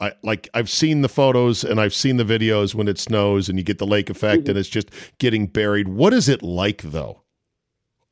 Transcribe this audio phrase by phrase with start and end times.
[0.00, 3.58] I, like I've seen the photos and I've seen the videos when it snows and
[3.58, 4.50] you get the lake effect Mm-hmm.
[4.50, 5.88] and it's just getting buried.
[5.88, 7.22] What is it like though?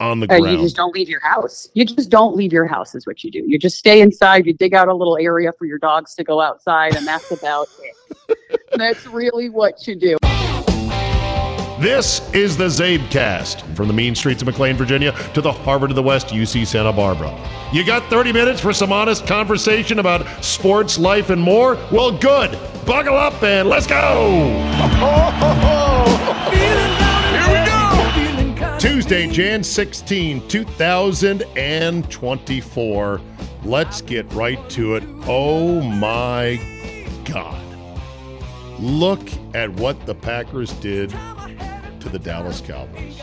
[0.00, 0.56] On the Uh, ground.
[0.58, 1.68] you just don't leave your house.
[1.74, 3.42] You just don't leave your house, is what you do.
[3.46, 4.46] You just stay inside.
[4.46, 7.68] You dig out a little area for your dogs to go outside, and that's about
[7.82, 7.94] it.
[8.76, 10.16] That's really what you do.
[11.80, 15.96] This is the Czabecast from the mean streets of McLean, Virginia to the Harvard of
[15.96, 17.32] the West, UC Santa Barbara.
[17.72, 21.76] You got 30 minutes for some honest conversation about sports, life, and more?
[21.92, 22.58] Well, good.
[22.84, 24.48] Buckle up and let's go.
[26.50, 27.64] Here we
[28.58, 28.76] go.
[28.80, 33.20] Tuesday, Jan 16, 2024.
[33.62, 35.04] Let's get right to it.
[35.28, 36.60] Oh my
[37.24, 37.64] God.
[38.80, 39.20] Look
[39.54, 41.14] at what the Packers did
[42.12, 43.20] the Dallas Cowboys.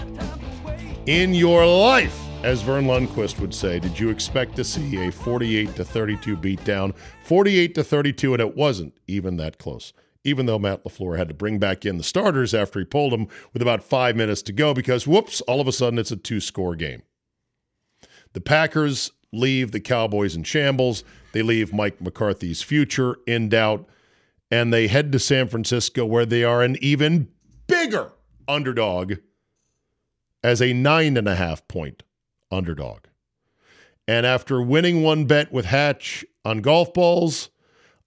[1.08, 5.76] In your life, as Verne Lundquist would say, did you expect to see a 48
[5.76, 6.96] to 32 beatdown?
[7.24, 9.94] 48 to 32, and it wasn't even that close.
[10.24, 13.28] Even though Matt LaFleur had to bring back in the starters after he pulled them
[13.54, 16.40] with about five minutes to go, because whoops, all of a sudden it's a two
[16.40, 17.04] score game.
[18.34, 21.04] The Packers leave the Cowboys in shambles.
[21.34, 23.88] They leave Mike McCarthy's future in doubt,
[24.50, 27.28] and they head to San Francisco, where they are an even
[27.68, 28.12] bigger
[28.48, 29.14] underdog
[30.44, 32.04] as a nine and a half point
[32.52, 33.02] underdog.
[34.08, 37.50] And after winning one bet with Hatch on golf balls,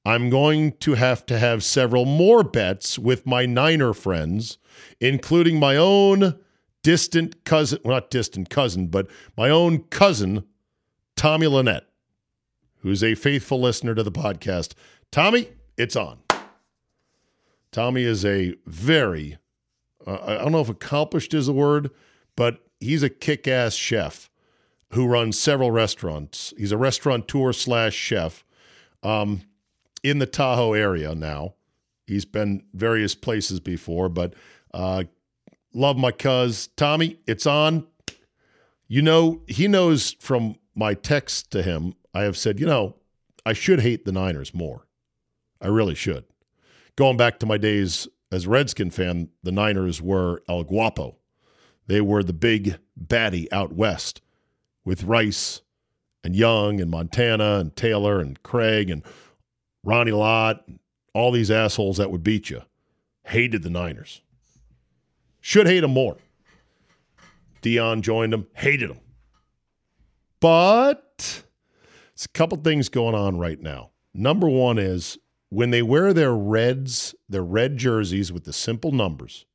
[0.04, 4.58] I'm going to have to have several more bets with my Niner friends,
[5.00, 6.38] including my own
[6.82, 10.44] distant cousin, well, not distant cousin, but my own cousin,
[11.16, 11.88] Tommy Lynette,
[12.78, 14.74] who's a faithful listener to the podcast.
[15.10, 16.20] Tommy, it's on.
[17.72, 19.36] Tommy is a very,
[20.08, 21.90] uh, I don't know if accomplished is a word,
[22.36, 24.30] but he's a kick ass chef
[24.92, 26.54] who runs several restaurants.
[26.56, 28.44] He's a restaurateur slash chef
[29.02, 29.42] um,
[30.02, 31.54] in the Tahoe area now.
[32.06, 34.32] He's been various places before, but
[34.72, 35.04] uh,
[35.74, 36.68] Love my cuz.
[36.76, 37.86] Tommy, it's on.
[38.86, 42.96] You know, he knows from my text to him, I have said, you know,
[43.44, 44.86] I should hate the Niners more.
[45.60, 46.24] I really should.
[46.96, 51.16] Going back to my days as a Redskin fan, the Niners were El Guapo.
[51.86, 54.20] They were the big baddie out west
[54.84, 55.62] with Rice
[56.22, 59.02] and Young and Montana and Taylor and Craig and
[59.82, 60.68] Ronnie Lott,
[61.14, 62.62] all these assholes that would beat you.
[63.24, 64.20] Hated the Niners.
[65.40, 66.18] Should hate them more.
[67.62, 69.00] Deion joined them, hated them.
[70.40, 71.42] But
[72.12, 73.90] it's a couple things going on right now.
[74.14, 75.18] Number one is
[75.50, 79.46] when they wear their reds, their red jerseys with the simple numbers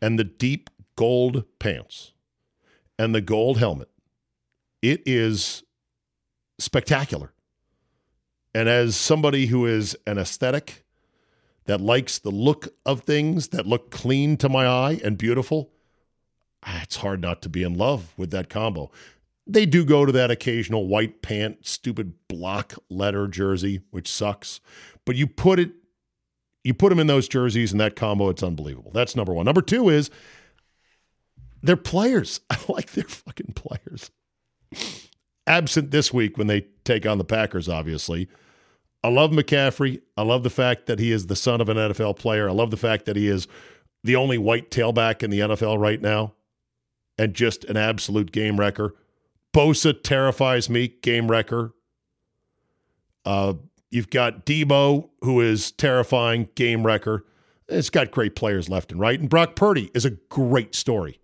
[0.00, 2.12] and the deep gold pants
[2.98, 3.88] and the gold helmet,
[4.82, 5.62] it is
[6.58, 7.32] spectacular.
[8.54, 10.84] And as somebody who is an aesthetic
[11.66, 15.70] that likes the look of things that look clean to my eye and beautiful,
[16.64, 18.90] ah, it's hard not to be in love with that combo.
[19.46, 24.60] They do go to that occasional white pant, stupid block letter jersey, which sucks.
[25.08, 25.70] But you put it,
[26.64, 28.90] you put them in those jerseys and that combo, it's unbelievable.
[28.92, 29.46] That's number one.
[29.46, 30.10] Number two is
[31.62, 32.42] they're players.
[32.50, 34.10] I like their fucking players.
[35.46, 38.28] Absent this week when they take on the Packers, obviously.
[39.02, 40.02] I love McCaffrey.
[40.18, 42.46] I love the fact that he is the son of an NFL player.
[42.46, 43.48] I love the fact that he is
[44.04, 46.34] the only white tailback in the NFL right now
[47.16, 48.94] and just an absolute game wrecker.
[49.54, 51.72] Bosa terrifies me, game wrecker.
[53.24, 53.54] Uh,
[53.90, 57.24] you've got Deebo, who is terrifying, game wrecker.
[57.68, 59.20] It's got great players left and right.
[59.20, 61.20] And Brock Purdy is a great story.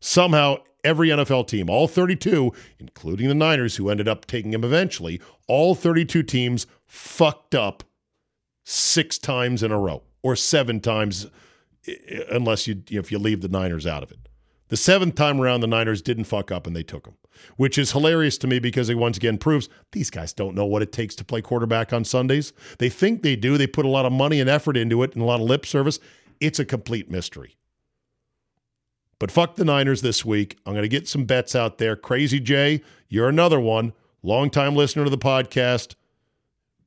[0.00, 5.20] Somehow, every NFL team, all 32, including the Niners, who ended up taking him eventually,
[5.46, 7.84] all 32 teams fucked up
[8.64, 11.26] six times in a row or seven times,
[12.30, 14.18] unless you if you leave the Niners out of it.
[14.68, 17.14] The seventh time around, the Niners didn't fuck up and they took him,
[17.56, 20.82] which is hilarious to me because it once again proves these guys don't know what
[20.82, 22.52] it takes to play quarterback on Sundays.
[22.78, 23.56] They think they do.
[23.56, 25.66] They put a lot of money and effort into it and a lot of lip
[25.66, 26.00] service.
[26.40, 27.56] It's a complete mystery.
[29.18, 30.58] But fuck the Niners this week.
[30.66, 31.96] I'm going to get some bets out there.
[31.96, 33.92] Crazy Jay, you're another one.
[34.22, 35.94] Longtime listener to the podcast.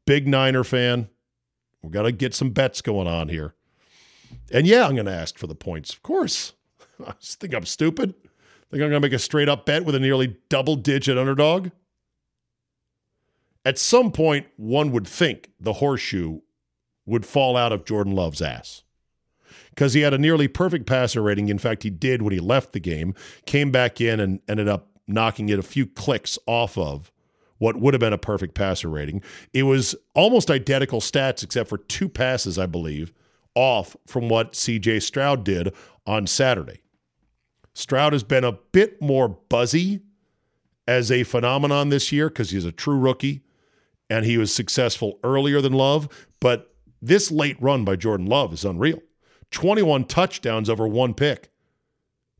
[0.05, 1.09] Big Niner fan.
[1.81, 3.55] We've got to get some bets going on here.
[4.51, 5.93] And yeah, I'm going to ask for the points.
[5.93, 6.53] Of course.
[7.07, 8.13] I think I'm stupid.
[8.71, 11.69] Think I'm going to make a straight up bet with a nearly double digit underdog?
[13.65, 16.41] At some point, one would think the horseshoe
[17.05, 18.83] would fall out of Jordan Love's ass
[19.71, 21.49] because he had a nearly perfect passer rating.
[21.49, 24.89] In fact, he did when he left the game, came back in and ended up
[25.07, 27.11] knocking it a few clicks off of
[27.57, 29.21] what would have been a perfect passer rating.
[29.51, 33.11] It was almost identical stats, except for two passes, I believe,
[33.55, 35.73] off from what CJ Stroud did
[36.05, 36.81] on Saturday.
[37.79, 40.01] Stroud has been a bit more buzzy
[40.85, 43.41] as a phenomenon this year because he's a true rookie
[44.09, 46.27] and he was successful earlier than Love.
[46.41, 48.99] But this late run by Jordan Love is unreal
[49.51, 51.51] 21 touchdowns over one pick.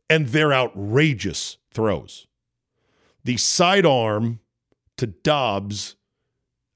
[0.09, 2.27] And they're outrageous throws.
[3.24, 4.41] The sidearm
[4.97, 5.95] to Dobbs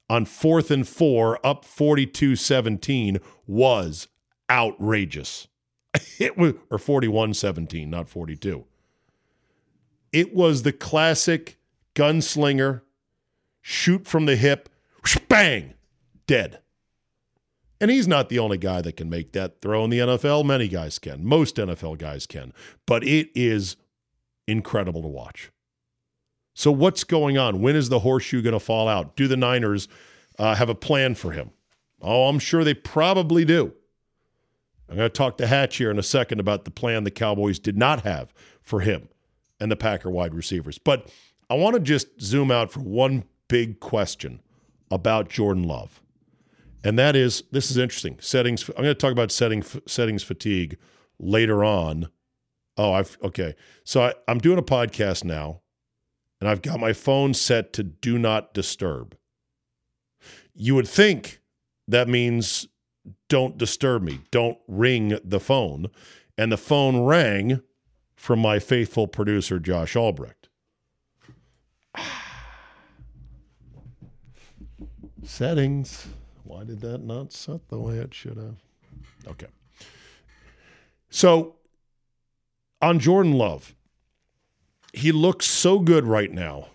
[0.08, 4.08] on fourth and four, up 42 17, was
[4.48, 5.48] outrageous.
[6.18, 8.64] It was, or 41 17, not 42.
[10.12, 11.58] It was the classic
[11.94, 12.82] gunslinger,
[13.60, 14.68] shoot from the hip,
[15.28, 15.74] bang,
[16.26, 16.60] dead.
[17.80, 20.44] And he's not the only guy that can make that throw in the NFL.
[20.44, 21.24] Many guys can.
[21.24, 22.52] Most NFL guys can.
[22.86, 23.76] But it is
[24.46, 25.50] incredible to watch.
[26.54, 27.60] So, what's going on?
[27.60, 29.16] When is the horseshoe going to fall out?
[29.16, 29.88] Do the Niners
[30.38, 31.50] uh, have a plan for him?
[32.00, 33.72] Oh, I'm sure they probably do.
[34.88, 37.58] I'm going to talk to Hatch here in a second about the plan the Cowboys
[37.58, 39.08] did not have for him
[39.60, 40.78] and the Packer wide receivers.
[40.78, 41.10] But
[41.48, 44.40] I want to just zoom out for one big question
[44.90, 46.00] about Jordan Love.
[46.82, 48.18] And that is this is interesting.
[48.20, 50.76] Settings I'm going to talk about setting settings fatigue
[51.18, 52.08] later on.
[52.76, 53.54] Oh, I've okay.
[53.84, 55.62] So I, I'm doing a podcast now
[56.40, 59.16] and I've got my phone set to do not disturb.
[60.54, 61.40] You would think
[61.88, 62.68] that means
[63.28, 65.88] don't disturb me, don't ring the phone.
[66.36, 67.60] And the phone rang
[68.16, 70.48] from my faithful producer, Josh Albrecht.
[75.22, 76.06] Settings.
[76.44, 78.56] Why did that not set the way it should have?
[79.26, 79.46] Okay.
[81.08, 81.56] So
[82.82, 83.74] on Jordan Love,
[84.92, 86.68] he looks so good right now.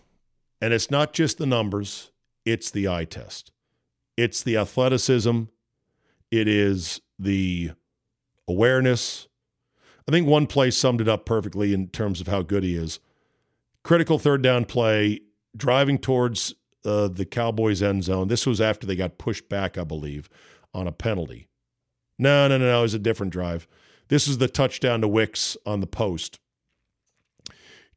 [0.61, 2.11] And it's not just the numbers,
[2.45, 3.51] it's the eye test.
[4.17, 5.43] It's the athleticism,
[6.31, 7.71] it is the
[8.47, 9.27] awareness.
[10.07, 12.99] I think one play summed it up perfectly in terms of how good he is.
[13.83, 15.21] Critical third down play,
[15.55, 16.53] driving towards
[16.85, 18.27] uh, the Cowboys' end zone.
[18.27, 20.29] This was after they got pushed back, I believe,
[20.73, 21.47] on a penalty.
[22.17, 22.79] No, no, no, no.
[22.79, 23.67] It was a different drive.
[24.09, 26.39] This is the touchdown to Wicks on the post.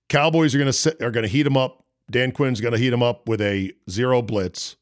[0.08, 1.84] Cowboys are going to are going to heat him up.
[2.10, 4.76] Dan Quinn's going to heat him up with a zero blitz.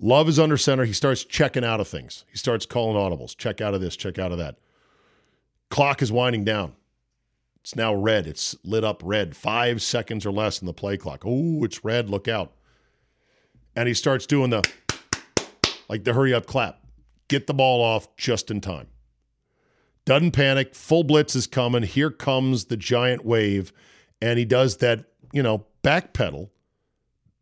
[0.00, 0.84] Love is under center.
[0.84, 2.24] He starts checking out of things.
[2.30, 3.36] He starts calling audibles.
[3.36, 3.96] Check out of this.
[3.96, 4.56] Check out of that.
[5.70, 6.74] Clock is winding down.
[7.60, 8.26] It's now red.
[8.26, 9.36] It's lit up red.
[9.36, 11.24] Five seconds or less in the play clock.
[11.26, 12.08] Oh, it's red.
[12.08, 12.52] Look out.
[13.74, 14.62] And he starts doing the
[15.88, 16.80] like the hurry up clap.
[17.28, 18.86] Get the ball off just in time.
[20.04, 20.74] Doesn't panic.
[20.74, 21.82] Full blitz is coming.
[21.82, 23.72] Here comes the giant wave.
[24.22, 26.50] And he does that, you know, back pedal,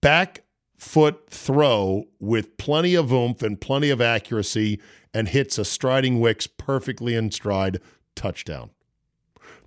[0.01, 0.43] back
[0.76, 4.80] foot throw with plenty of oomph and plenty of accuracy
[5.14, 7.80] and hits a striding Wicks perfectly in stride
[8.14, 8.71] touchdown.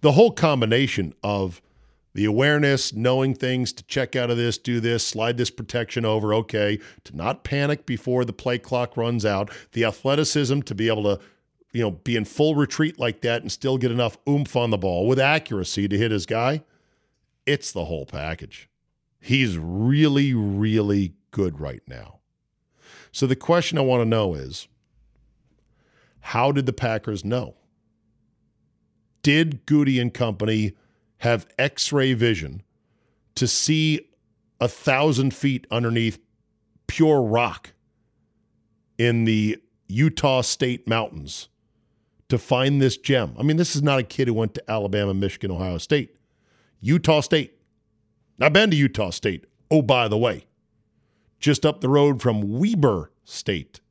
[0.02, 1.62] The whole combination of
[2.14, 6.34] the awareness, knowing things to check out of this, do this, slide this protection over,
[6.34, 11.04] okay, to not panic before the play clock runs out, the athleticism to be able
[11.04, 11.20] to,
[11.72, 14.78] you know, be in full retreat like that and still get enough oomph on the
[14.78, 16.64] ball with accuracy to hit his guy.
[17.46, 18.70] It's the whole package.
[19.20, 22.20] He's really, really good right now.
[23.12, 24.68] So the question I want to know is
[26.22, 27.56] how did the Packers know?
[29.22, 30.74] did Gutey and Company
[31.18, 32.64] have x ray vision
[33.36, 34.10] to see
[34.60, 36.20] a thousand feet underneath
[36.88, 37.72] pure rock
[38.98, 39.58] in the
[39.88, 41.50] Utah State mountains
[42.30, 43.36] to find this gem?
[43.38, 46.16] I mean, this is not a kid who went to Alabama, Michigan, Ohio State.
[46.82, 47.59] Utah State.
[48.42, 49.46] I've been to Utah State.
[49.70, 50.46] Oh, by the way,
[51.40, 53.82] just up the road from Weber State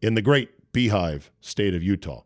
[0.00, 2.22] in the great beehive state of Utah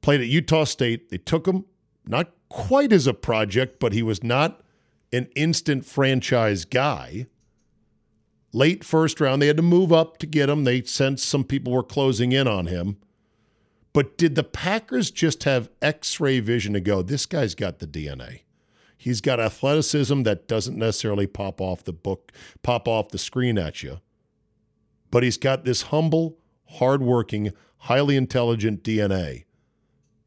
[0.00, 1.10] played at Utah State.
[1.10, 1.64] They took him
[2.06, 4.62] not quite as a project, but he was not
[5.12, 7.26] an instant franchise guy.
[8.52, 10.64] Late first round, they had to move up to get him.
[10.64, 12.96] They sensed some people were closing in on him.
[13.92, 17.86] But did the Packers just have x ray vision to go, this guy's got the
[17.86, 18.40] DNA?
[18.98, 23.82] He's got athleticism that doesn't necessarily pop off the book, pop off the screen at
[23.82, 24.00] you.
[25.10, 26.36] But he's got this humble,
[26.66, 29.44] hardworking, highly intelligent DNA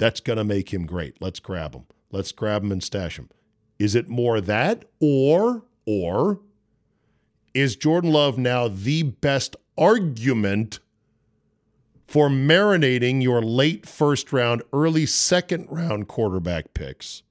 [0.01, 1.21] that's going to make him great.
[1.21, 1.83] Let's grab him.
[2.11, 3.29] Let's grab him and stash him.
[3.77, 6.39] Is it more that or or
[7.53, 10.79] is Jordan Love now the best argument
[12.07, 17.21] for marinating your late first round, early second round quarterback picks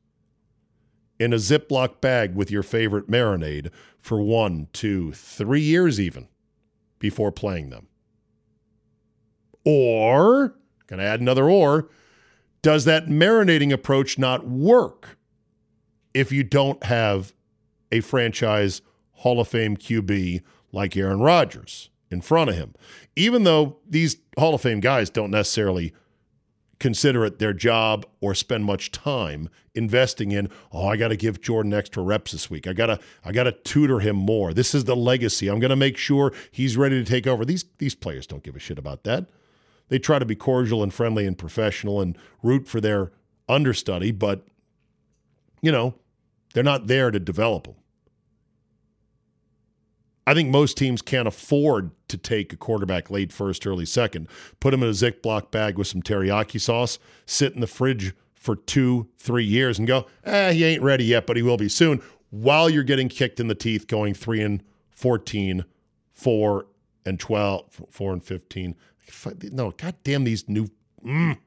[1.20, 6.26] in a Ziploc bag with your favorite marinade for one, two, three years even
[6.98, 7.86] before playing them?
[9.64, 10.56] Or,
[10.88, 11.90] can I add another or?
[12.62, 15.16] does that marinating approach not work
[16.12, 17.32] if you don't have
[17.90, 22.74] a franchise Hall of Fame QB like Aaron Rodgers in front of him?
[23.16, 25.92] Even though these Hall of Fame guys don't necessarily
[26.80, 31.40] consider it their job or spend much time investing in oh I got to give
[31.40, 32.66] Jordan extra reps this week.
[32.66, 34.52] I got to I got to tutor him more.
[34.52, 35.46] This is the legacy.
[35.46, 37.44] I'm going to make sure he's ready to take over.
[37.44, 39.28] These these players don't give a shit about that.
[39.90, 43.10] They try to be cordial and friendly and professional and root for their
[43.48, 44.46] understudy, but,
[45.60, 45.96] you know,
[46.54, 47.74] they're not there to develop them.
[50.30, 54.28] I think most teams can't afford to take a quarterback late first, early second,
[54.60, 58.54] put him in a Ziploc bag with some teriyaki sauce, sit in the fridge for
[58.54, 62.00] two, three years and go, eh, he ain't ready yet, but he will be soon,
[62.30, 65.64] while you're getting kicked in the teeth going three and 14,
[66.12, 66.66] four
[67.04, 68.76] and 12, four and 15,
[69.50, 70.68] no, goddamn these new.
[71.04, 71.38] Mm,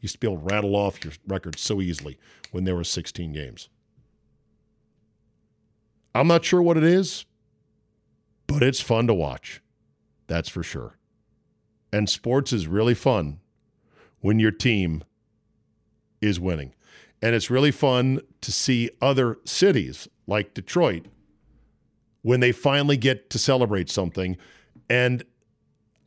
[0.00, 2.20] used to be able to rattle off your record so easily
[2.52, 3.68] when there were 16 games.
[6.14, 7.24] I'm not sure what it is,
[8.52, 9.62] but it's fun to watch.
[10.26, 10.98] That's for sure.
[11.92, 13.40] And sports is really fun
[14.20, 15.04] when your team
[16.20, 16.74] is winning.
[17.20, 21.06] And it's really fun to see other cities like Detroit
[22.22, 24.36] when they finally get to celebrate something.
[24.88, 25.24] And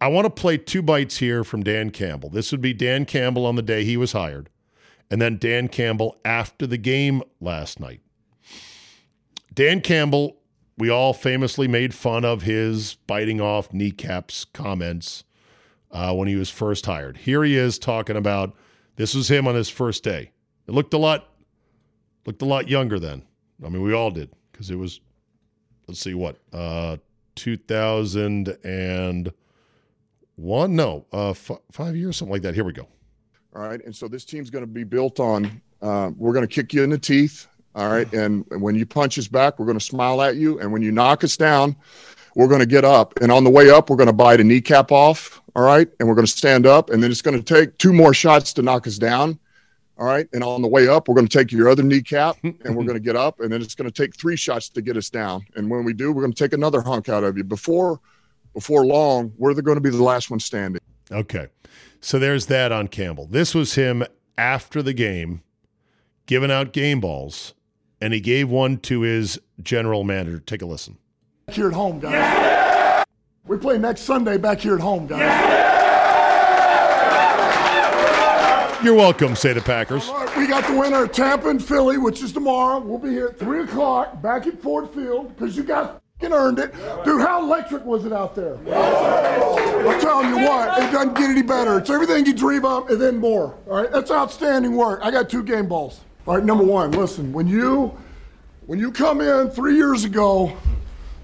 [0.02, 2.30] I want to play two bites here from Dan Campbell.
[2.30, 4.50] This would be Dan Campbell on the day he was hired,
[5.10, 8.02] and then Dan Campbell after the game last night.
[9.54, 10.38] Dan Campbell,
[10.78, 15.24] we all famously made fun of his biting off kneecaps comments
[15.92, 17.18] uh, when he was first hired.
[17.18, 18.54] Here he is talking about
[18.98, 20.32] this was him on his first day.
[20.68, 21.30] It looked a lot
[22.26, 23.24] looked a lot younger then.
[23.64, 25.00] I mean, we all did because it was
[25.88, 26.98] let's see what uh,
[27.36, 29.32] 2000 and
[30.36, 32.56] one, no, uh, f- five years, something like that.
[32.56, 32.88] Here we go.
[33.56, 33.82] All right.
[33.86, 36.84] And so this team's going to be built on uh, we're going to kick you
[36.84, 37.48] in the teeth.
[37.76, 38.12] All right.
[38.14, 40.60] And when you punch us back, we're going to smile at you.
[40.60, 41.76] And when you knock us down,
[42.34, 43.20] we're going to get up.
[43.22, 45.42] And on the way up, we're going to bite a kneecap off.
[45.56, 45.88] All right.
[46.00, 46.90] And we're going to stand up.
[46.90, 49.38] And then it's going to take two more shots to knock us down.
[49.98, 50.28] All right.
[50.34, 52.94] And on the way up, we're going to take your other kneecap and we're going
[52.94, 53.42] to get up.
[53.42, 55.46] And then it's going to take three shots to get us down.
[55.56, 57.44] And when we do, we're going to take another hunk out of you.
[57.44, 58.00] Before
[58.54, 60.82] before long, we're going to be the last one standing.
[61.12, 61.48] Okay.
[62.00, 63.28] So there's that on Campbell.
[63.28, 64.06] This was him
[64.38, 65.42] after the game
[66.26, 67.54] giving out game balls,
[68.02, 70.40] and he gave one to his general manager.
[70.40, 70.98] Take a listen.
[71.48, 72.14] Back here at home, guys.
[72.14, 73.04] Yeah!
[73.46, 75.20] We play next Sunday back here at home, guys.
[75.20, 75.66] Yeah!
[78.84, 80.10] You're welcome, say the Packers.
[80.10, 82.80] Right, we got the winner Tampa and Philly, which is tomorrow.
[82.80, 85.90] We'll be here at 3 o'clock back at Ford Field because you guys
[86.22, 86.72] earned it.
[87.04, 88.58] Dude, how electric was it out there?
[88.58, 91.80] I'm telling you what, it doesn't get any better.
[91.80, 93.58] It's everything you dream of and then more.
[93.68, 95.00] All right, that's outstanding work.
[95.04, 96.02] I got two game balls.
[96.28, 97.96] All right, number one, listen, when you
[98.66, 100.58] when you come in three years ago,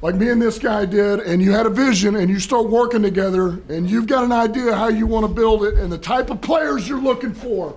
[0.03, 3.01] like me and this guy did, and you had a vision and you start working
[3.01, 6.29] together and you've got an idea how you want to build it and the type
[6.29, 7.75] of players you're looking for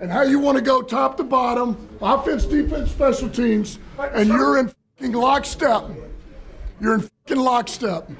[0.00, 4.58] and how you want to go top to bottom, offense, defense, special teams, and you're
[4.58, 4.72] in
[5.12, 5.84] lockstep.
[6.80, 8.10] You're in lockstep.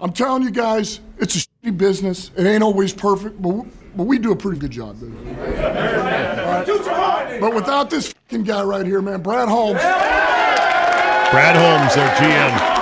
[0.00, 2.30] I'm telling you guys, it's a shitty business.
[2.36, 5.12] It ain't always perfect, but but we do a pretty good job, baby.
[5.12, 6.64] Right.
[7.40, 9.80] But without this fucking guy right here, man, Brad Holmes.
[11.30, 12.72] Brad Holmes, their GM.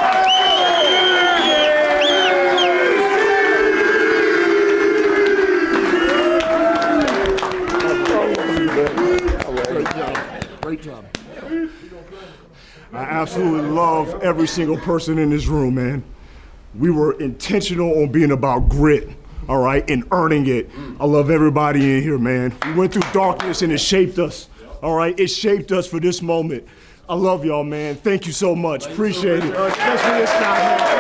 [10.62, 11.04] Great job.
[12.92, 16.04] I absolutely love every single person in this room, man.
[16.76, 19.08] We were intentional on being about grit,
[19.48, 20.70] all right, and earning it.
[20.98, 22.54] I love everybody in here, man.
[22.66, 24.48] We went through darkness and it shaped us,
[24.82, 25.18] all right?
[25.18, 26.66] It shaped us for this moment.
[27.08, 27.96] I love y'all, man.
[27.96, 28.86] Thank you so much.
[28.86, 29.54] Appreciate it.
[29.54, 30.90] Especially this guy, man.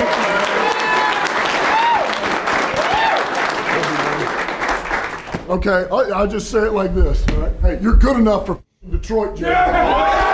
[5.50, 7.26] Okay, I'll just say it like this.
[7.30, 7.52] All right?
[7.60, 10.26] Hey, you're good enough for Detroit, Jay.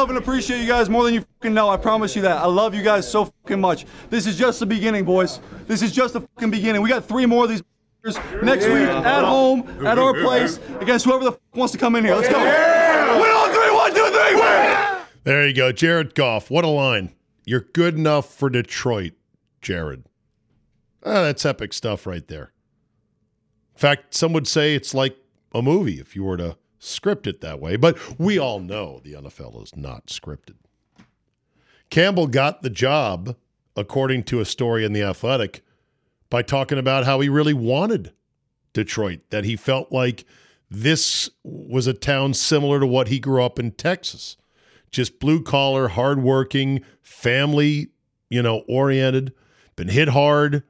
[0.00, 1.68] love and appreciate you guys more than you fucking know.
[1.68, 2.38] I promise you that.
[2.38, 3.84] I love you guys so fucking much.
[4.08, 5.40] This is just the beginning, boys.
[5.66, 6.80] This is just the fucking beginning.
[6.80, 7.62] We got three more of these
[8.42, 12.14] next week at home at our place against whoever the wants to come in here.
[12.14, 12.38] Let's go.
[12.38, 13.74] Win on three.
[13.76, 14.36] One, two, three.
[14.36, 15.04] Win.
[15.24, 16.50] There you go, Jared Goff.
[16.50, 17.14] What a line.
[17.44, 19.12] You're good enough for Detroit,
[19.60, 20.04] Jared.
[21.04, 22.52] Ah, that's epic stuff right there.
[23.74, 25.18] In fact, some would say it's like
[25.52, 29.12] a movie if you were to script it that way, but we all know the
[29.12, 30.56] NFL is not scripted.
[31.90, 33.36] Campbell got the job,
[33.76, 35.62] according to a story in The Athletic,
[36.28, 38.12] by talking about how he really wanted
[38.72, 40.24] Detroit, that he felt like
[40.70, 44.36] this was a town similar to what he grew up in Texas.
[44.90, 47.88] Just blue collar, hardworking, family,
[48.28, 49.32] you know, oriented,
[49.76, 50.62] been hit hard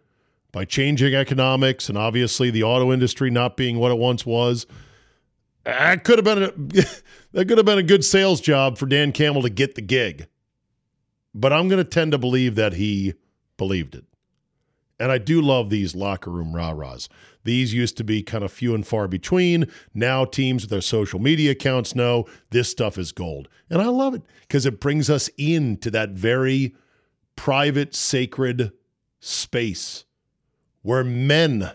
[0.53, 4.66] by changing economics and obviously the auto industry not being what it once was.
[5.71, 6.53] That could have been a,
[7.33, 10.27] that could have been a good sales job for Dan Campbell to get the gig.
[11.35, 13.15] But I'm going to tend to believe that he
[13.57, 14.05] believed it.
[14.99, 17.09] And I do love these locker room rah-rahs.
[17.45, 19.67] These used to be kind of few and far between.
[19.95, 23.49] Now teams with their social media accounts know this stuff is gold.
[23.71, 26.75] And I love it because it brings us into that very
[27.37, 28.73] private, sacred
[29.21, 30.05] space
[30.83, 31.73] where men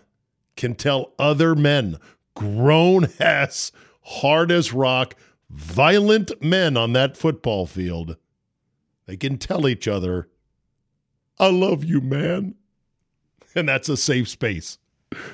[0.56, 1.98] can tell other men
[2.36, 3.72] grown ass,
[4.06, 5.16] hard as rock,
[5.50, 8.18] violent men on that football field.
[9.06, 10.30] They can tell each other,
[11.40, 12.56] I love you, man.
[13.54, 14.78] And that's a safe space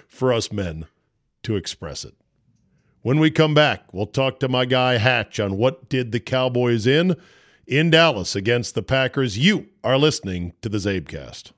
[0.07, 0.85] for us men
[1.43, 2.13] to express it.
[3.01, 6.85] When we come back, we'll talk to my guy Hatch on what did the Cowboys
[6.85, 7.15] in
[7.65, 9.39] in Dallas against the Packers.
[9.39, 11.51] You are listening to the Czabecast.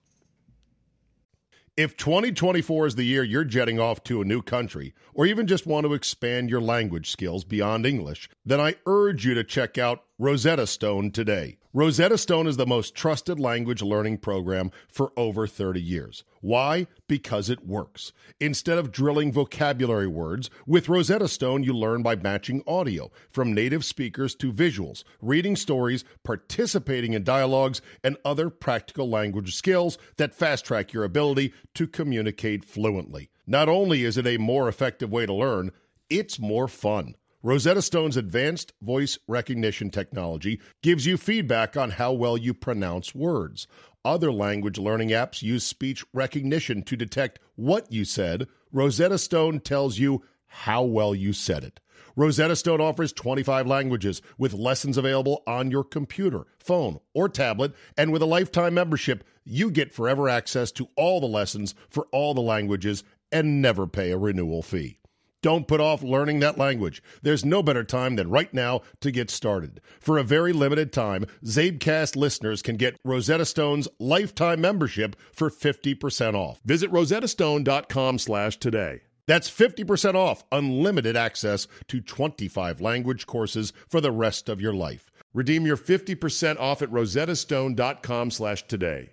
[1.76, 5.66] If 2024 is the year you're jetting off to a new country, or even just
[5.66, 10.04] want to expand your language skills beyond English, then I urge you to check out
[10.20, 11.58] Rosetta Stone today.
[11.74, 16.24] Rosetta Stone is the most trusted language learning program for over 30 years.
[16.44, 16.88] Why?
[17.08, 18.12] Because it works.
[18.42, 23.86] Instead of drilling vocabulary words, with Rosetta Stone, you learn by matching audio from native
[23.86, 30.66] speakers to visuals, reading stories, participating in dialogues, and other practical language skills that fast
[30.66, 33.30] track your ability to communicate fluently.
[33.48, 35.72] Not only is it a more effective way to learn,
[36.10, 37.16] it's more fun.
[37.46, 43.68] Rosetta Stone's advanced voice recognition technology gives you feedback on how well you pronounce words.
[44.06, 48.48] Other language learning apps use speech recognition to detect what you said.
[48.72, 51.80] Rosetta Stone tells you how well you said it.
[52.16, 57.74] Rosetta Stone offers 25 languages with lessons available on your computer, phone, or tablet.
[57.98, 62.34] And with a lifetime membership, you get forever access to all the lessons for all
[62.34, 65.00] the languages and never pay a renewal fee.
[65.44, 67.04] Don't put off learning that language.
[67.22, 69.82] There's no better time than right now to get started.
[70.00, 76.34] For a very limited time, Czabecast listeners can get Rosetta Stone's lifetime membership for 50%
[76.34, 76.62] off.
[76.64, 79.02] Visit rosettastone.com slash today.
[79.28, 85.12] That's 50% off unlimited access to 25 language courses for the rest of your life.
[85.34, 89.10] Redeem your 50% off at rosettastone.com slash today.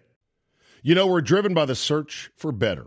[0.82, 2.86] You know, we're driven by the search for better.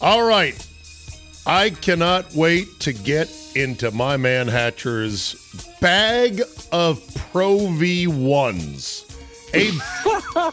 [0.00, 0.66] All right.
[1.46, 5.34] I cannot wait to get into my man Hatcher's
[5.80, 9.06] bag of Pro V1s.
[9.52, 9.70] A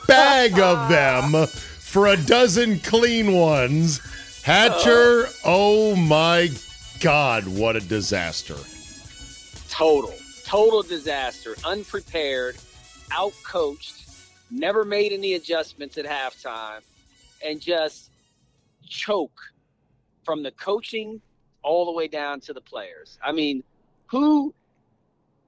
[0.07, 3.99] bag of them for a dozen clean ones.
[4.43, 6.49] Hatcher, oh my
[6.99, 8.57] God, what a disaster.
[9.69, 10.13] Total,
[10.45, 11.55] total disaster.
[11.63, 12.57] Unprepared,
[13.12, 14.10] outcoached,
[14.49, 16.81] never made any adjustments at halftime,
[17.45, 18.10] and just
[18.88, 19.39] choke
[20.23, 21.21] from the coaching
[21.63, 23.17] all the way down to the players.
[23.23, 23.63] I mean,
[24.08, 24.54] who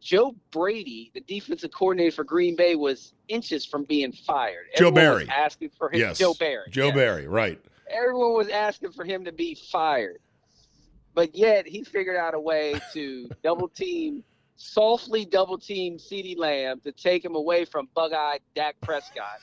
[0.02, 4.68] Joe Brady, the defensive coordinator for Green Bay, was inches from being fired.
[4.76, 5.24] Joe Everyone Barry.
[5.26, 6.00] was asking for him.
[6.00, 6.18] Yes.
[6.18, 6.70] Joe Barry.
[6.70, 6.96] Joe yes.
[6.96, 7.60] Barry, right.
[7.90, 10.20] Everyone was asking for him to be fired,
[11.16, 14.24] but yet he figured out a way to double team,
[14.56, 19.40] softly double team CeeDee Lamb to take him away from bug-eyed Dak Prescott,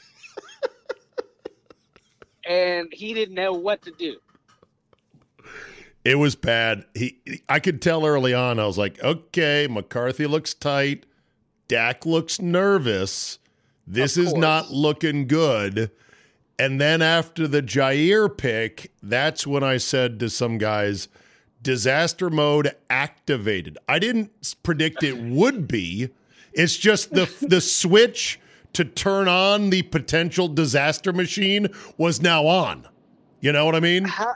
[2.47, 4.17] and he didn't know what to do.
[6.05, 6.85] It was bad.
[6.95, 8.61] He, I could tell early on.
[8.61, 11.05] I was like, okay, McCarthy looks tight.
[11.67, 13.41] Dak looks nervous.
[13.87, 15.91] This is not looking good.
[16.59, 21.09] And then after the Jaire pick, that's when I said to some guys,
[21.61, 23.77] disaster mode activated.
[23.89, 26.11] I didn't predict it would be.
[26.53, 28.41] It's just the the switch
[28.77, 32.87] to turn on the potential disaster machine was now on.
[33.41, 34.05] You know what I mean?
[34.05, 34.35] How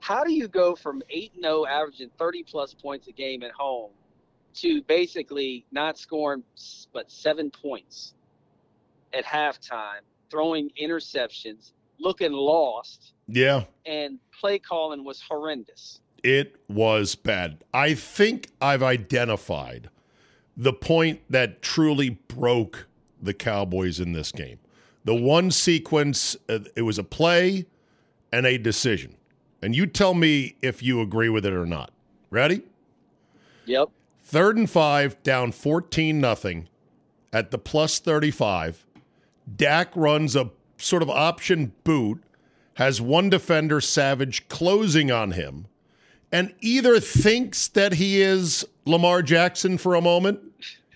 [0.00, 3.52] how do you go from eight and zero, averaging thirty plus points a game at
[3.52, 3.90] home,
[4.54, 6.42] to basically not scoring
[6.92, 8.14] but seven points
[9.12, 13.64] at halftime, throwing interceptions, looking lost, Yeah.
[13.86, 16.00] and play calling was horrendous.
[16.24, 17.62] It was bad.
[17.72, 19.88] I think I've identified
[20.56, 22.87] the point that truly broke
[23.22, 24.58] the Cowboys in this game.
[25.04, 27.66] The one sequence, uh, it was a play
[28.32, 29.16] and a decision.
[29.62, 31.90] And you tell me if you agree with it or not.
[32.30, 32.62] Ready?
[33.66, 33.88] Yep.
[34.20, 36.68] Third and five, down 14 nothing
[37.32, 38.86] at the plus 35.
[39.56, 42.22] Dak runs a sort of option boot,
[42.74, 45.66] has one defender, Savage, closing on him,
[46.30, 50.40] and either thinks that he is Lamar Jackson for a moment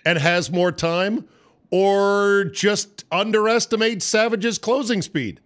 [0.05, 1.27] and has more time,
[1.73, 5.41] or just underestimate Savage's closing speed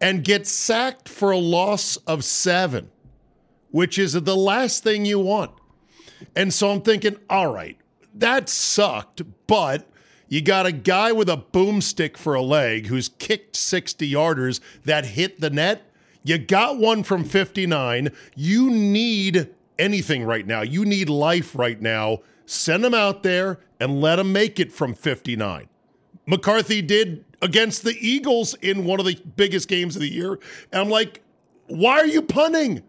[0.00, 2.90] and get sacked for a loss of seven,
[3.70, 5.52] which is the last thing you want.
[6.34, 7.78] And so I'm thinking, all right,
[8.12, 9.88] that sucked, but
[10.28, 15.04] you got a guy with a boomstick for a leg who's kicked 60 yarders that
[15.04, 15.88] hit the net.
[16.24, 18.10] You got one from 59.
[18.34, 20.62] You need anything right now.
[20.62, 22.20] You need life right now.
[22.46, 25.68] Send them out there and let them make it from 59.
[26.26, 30.38] McCarthy did against the Eagles in one of the biggest games of the year.
[30.70, 31.22] And I'm like,
[31.66, 32.82] why are you punting?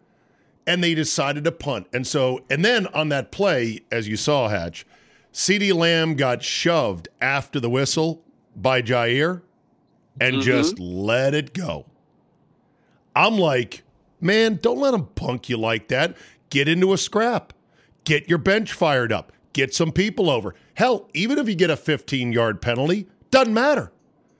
[0.65, 1.87] And they decided to punt.
[1.91, 4.85] And so, and then on that play, as you saw, Hatch,
[5.33, 8.23] CeeDee Lamb got shoved after the whistle
[8.55, 9.41] by Jaire
[10.21, 10.41] and mm-hmm.
[10.41, 11.85] just let it go.
[13.15, 13.83] I'm like,
[14.21, 16.15] man, don't let them punk you like that.
[16.49, 17.53] Get into a scrap.
[18.03, 19.31] Get your bench fired up.
[19.53, 20.55] Get some people over.
[20.73, 23.91] Hell, even if you get a 15 yard penalty, doesn't matter.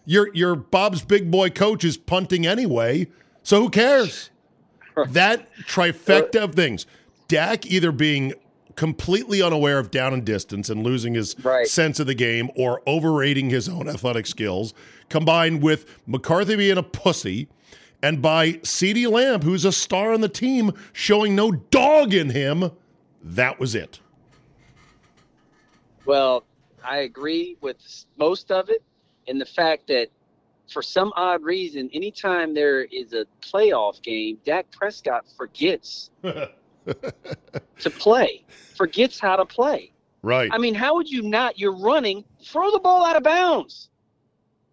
[0.06, 3.08] Your your Bob's big boy coach is punting anyway,
[3.44, 4.32] so who cares?
[5.10, 6.86] that trifecta of things.
[7.28, 8.34] Dak either being
[8.76, 11.68] completely unaware of down and distance and losing his Right.
[11.68, 14.74] sense of the game or overrating his own athletic skills,
[15.10, 17.48] combined with McCarthy being a pussy,
[18.02, 22.72] and by CeeDee Lamb, who's a star on the team, showing no dog in him,
[23.24, 24.00] that was it.
[26.06, 26.44] Well,
[26.84, 27.78] I agree with
[28.18, 28.84] most of it,
[29.28, 30.10] and the fact that
[30.72, 38.44] for some odd reason, anytime there is a playoff game, Dak Prescott forgets to play,
[38.76, 39.92] forgets how to play.
[40.22, 40.50] Right.
[40.54, 41.60] I mean, how would you not?
[41.60, 43.90] You're running, throw the ball out of bounds.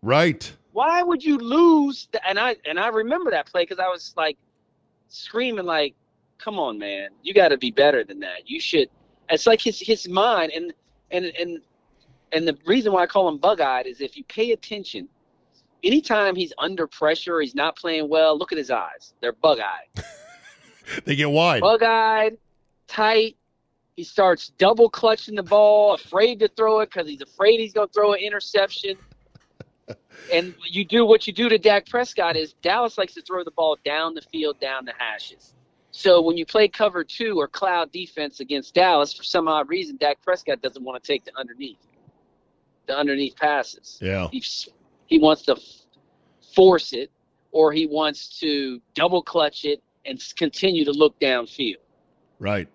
[0.02, 0.50] right.
[0.72, 2.08] Why would you lose?
[2.12, 4.38] The, and I and I remember that play because I was like
[5.08, 5.96] screaming, like,
[6.38, 7.08] "Come on, man!
[7.24, 8.48] You got to be better than that.
[8.48, 8.88] You should."
[9.28, 10.72] It's like his his mind, and
[11.11, 11.61] and and
[12.33, 15.09] and the reason why I call him bug-eyed is if you pay attention,
[15.83, 18.38] anytime he's under pressure, he's not playing well.
[18.38, 20.05] Look at his eyes; they're bug-eyed,
[21.05, 21.61] They get wide.
[21.61, 22.38] bug-eyed,
[22.88, 23.37] tight.
[23.96, 27.88] He starts double clutching the ball, afraid to throw it because he's afraid he's going
[27.88, 28.96] to throw an interception.
[30.33, 33.51] and you do what you do to Dak Prescott is Dallas likes to throw the
[33.51, 35.55] ball down the field, down the hashes.
[35.92, 39.96] So when you play cover two or cloud defense against Dallas, for some odd reason,
[39.96, 41.79] Dak Prescott doesn't want to take the underneath,
[42.87, 43.98] the underneath passes.
[44.00, 44.29] Yeah.
[44.31, 44.42] He,
[45.07, 45.62] he wants to f-
[46.55, 47.11] force it,
[47.50, 51.76] or he wants to double clutch it and continue to look downfield.
[52.38, 52.68] Right.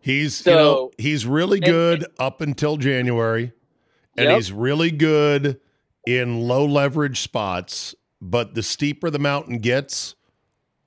[0.00, 3.52] He's you know he's really and- good up until January,
[4.16, 4.36] and Yep.
[4.36, 5.60] he's really good
[6.06, 7.94] in low leverage spots.
[8.20, 10.16] But the steeper the mountain gets,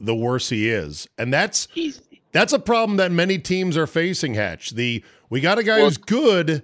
[0.02, 4.34] the worse he is, and that's He's that's a problem that many teams are facing.
[4.34, 6.64] Hatch, the we got a guy Well- who's good,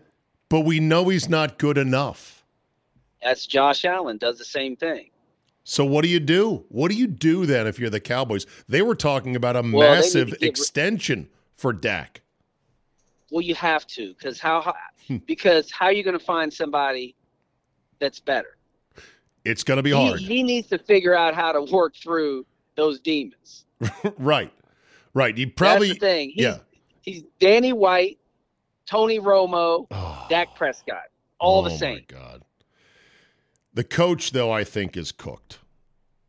[0.49, 2.43] but we know he's not good enough.
[3.21, 5.09] that's Josh Allen does the same thing.
[5.63, 6.63] So what do you do?
[6.69, 8.45] What do you do then if you're the Cowboys?
[8.69, 12.21] They were talking about a Well, massive get- extension for Dak.
[13.31, 14.73] Well, you have to because how, how
[15.07, 15.17] Hmm.
[15.25, 17.15] because how are you going to find somebody
[17.99, 18.55] that's better?
[19.45, 20.19] It's going to be He, hard.
[20.19, 22.45] he needs to figure out how to work through
[22.77, 23.65] those demons.
[24.17, 24.53] right.
[25.13, 25.37] Right.
[25.37, 26.29] You probably That's the thing.
[26.29, 26.57] He's, yeah.
[27.01, 28.19] he's Danny White,
[28.85, 31.03] Tony Romo, Oh, Dak Prescott,
[31.39, 31.95] all oh the same.
[31.95, 32.43] My God.
[33.73, 35.59] The coach, though, I think is cooked.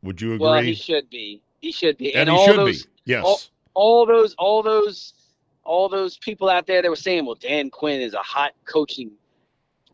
[0.03, 0.47] Would you agree?
[0.47, 1.41] Well, he should be.
[1.61, 2.15] He should be.
[2.15, 2.91] and, And, he all should those, be.
[3.05, 3.25] Yes.
[3.25, 3.41] all-
[3.75, 5.15] all those, all those,
[5.63, 9.13] all those people out there that were saying, "Well, Dan Quinn is a hot coaching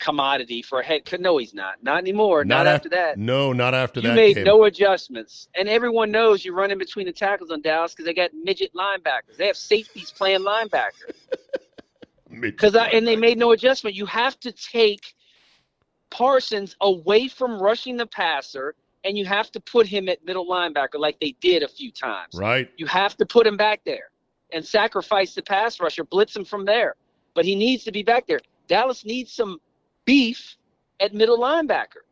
[0.05, 1.83] commodity for a head." coach." No, he's not.
[1.83, 2.45] Not anymore.
[2.45, 3.19] Not, af- after that.
[3.19, 4.45] No, not after you that You made game.
[4.45, 8.31] no adjustments, and everyone knows you're running between the tackles on Dallas because they got
[8.35, 9.37] midget linebackers.
[9.38, 11.11] They have safeties playing linebacker.
[12.40, 13.95] Because and they made no adjustment.
[13.95, 15.14] You have to take
[16.11, 20.99] Parsons away from rushing the passer, and you have to put him at middle linebacker
[20.99, 22.35] like they did a few times.
[22.35, 22.69] right.
[22.77, 24.11] You have to put him back there
[24.53, 26.95] and sacrifice the pass rusher, blitz him from there.
[27.35, 28.40] But he needs to be back there.
[28.69, 29.61] Dallas needs some
[30.05, 30.57] beef
[31.01, 32.03] at middle linebacker.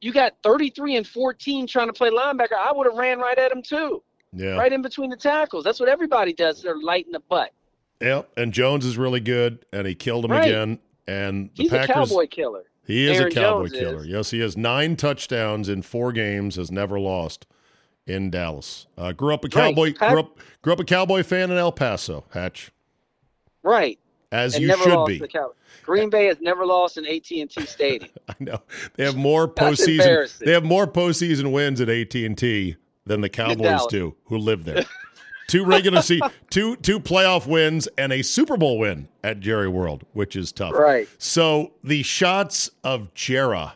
[0.00, 2.52] You got 33 and 14 trying to play linebacker.
[2.58, 4.56] I would have ran right at him too, Yeah.
[4.56, 5.64] right in between the tackles.
[5.64, 6.62] That's what everybody does.
[6.62, 7.52] They're light in the butt.
[8.00, 8.28] Yep.
[8.36, 10.44] And Jones is really good, and he killed him Right.
[10.44, 10.78] again.
[11.08, 12.64] And the He's Packers, a cowboy killer.
[12.84, 14.00] he is Aaron a cowboy Jones killer.
[14.02, 14.06] is.
[14.08, 16.56] Yes, he has nine touchdowns in four games.
[16.56, 17.46] Has never lost
[18.06, 18.86] in Dallas.
[18.98, 19.52] Uh, grew up a Right.
[19.52, 19.92] cowboy.
[19.94, 20.38] Grew up.
[20.62, 22.24] Grew up a cowboy fan in El Paso.
[22.30, 22.70] Hatch,
[23.62, 23.98] Right.
[24.32, 25.28] As and you never should lost be.
[25.82, 28.10] Green Bay has never lost in AT&T Stadium.
[28.28, 28.60] I know
[28.94, 30.38] they have more That's postseason.
[30.38, 34.64] They have more postseason wins at AT and T than the Cowboys do, who live
[34.64, 34.84] there.
[35.48, 40.04] two regular season, two two playoff wins, and a Super Bowl win at Jerry World,
[40.12, 40.74] which is tough.
[40.74, 41.08] Right.
[41.18, 43.72] So the shots of Jera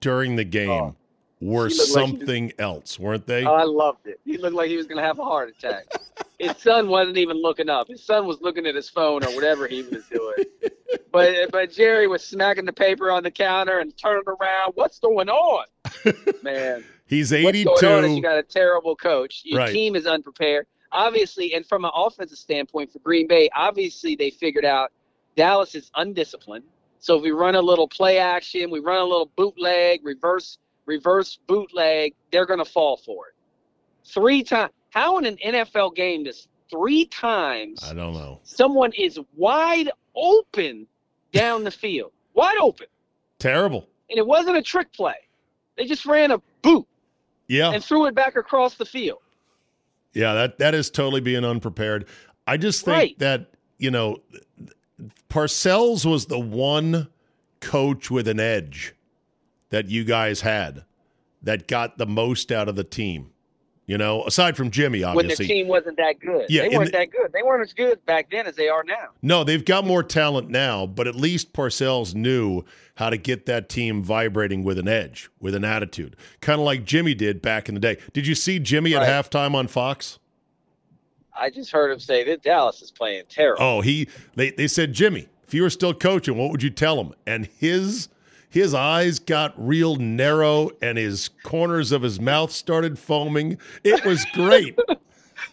[0.00, 0.44] during the oh.
[0.44, 0.96] game
[1.40, 1.68] were Oh.
[1.68, 3.44] He looked like was- something else, weren't they?
[3.44, 4.20] Oh, I loved it.
[4.24, 5.86] He looked like he was going to have a heart attack.
[6.38, 7.88] his son wasn't even looking up.
[7.88, 10.34] His son was looking at his phone or whatever he was doing.
[11.10, 14.72] But but Jerry was smacking the paper on the counter and turning around.
[14.74, 15.64] What's going on,
[16.42, 16.84] man?
[17.06, 19.40] He's What's eighty going on you got a terrible coach.
[19.44, 19.72] Your Right.
[19.72, 20.66] team is unprepared.
[20.92, 24.92] obviously, and from an offensive standpoint for Green Bay, obviously they figured out
[25.34, 26.64] Dallas is undisciplined.
[26.98, 31.38] So if we run a little play action, we run a little bootleg, reverse reverse
[31.46, 33.34] bootleg, they're going to fall for it.
[34.06, 34.72] Three times.
[34.90, 38.40] How in an NFL game does three times I don't know.
[38.42, 40.86] someone is wide open
[41.32, 42.86] down the field, wide open,
[43.38, 43.88] Terrible.
[44.10, 45.14] and it wasn't a trick play.
[45.76, 46.86] They just ran a boot
[47.48, 47.70] Yeah.
[47.72, 49.18] and threw it back across the field.
[50.14, 52.06] Yeah, that that is totally being unprepared.
[52.46, 53.18] I just think Right.
[53.18, 54.18] that you know,
[55.28, 57.08] Parcells was the one
[57.60, 58.94] coach with an edge
[59.70, 60.84] that you guys had
[61.42, 63.30] that got the most out of the team.
[63.88, 66.44] You know, aside from Jimmy, obviously, when the team wasn't that good.
[66.50, 67.32] Yeah, they weren't the- that good.
[67.32, 69.08] They weren't as good back then as they are now.
[69.22, 72.64] No, they've got more talent now, but at least Parcells knew
[72.96, 76.84] how to get that team vibrating with an edge, with an attitude, kind of like
[76.84, 77.96] Jimmy did back in the day.
[78.12, 79.08] Did you see Jimmy Right.
[79.08, 80.18] at halftime on Fox?
[81.34, 83.62] I just heard him say that Dallas is playing terrible.
[83.64, 87.00] Oh, he they they said, Jimmy, if you were still coaching, what would you tell
[87.00, 87.14] him?
[87.26, 88.08] And his
[88.50, 93.58] his eyes got real narrow and his corners of his mouth started foaming.
[93.84, 94.78] It was great.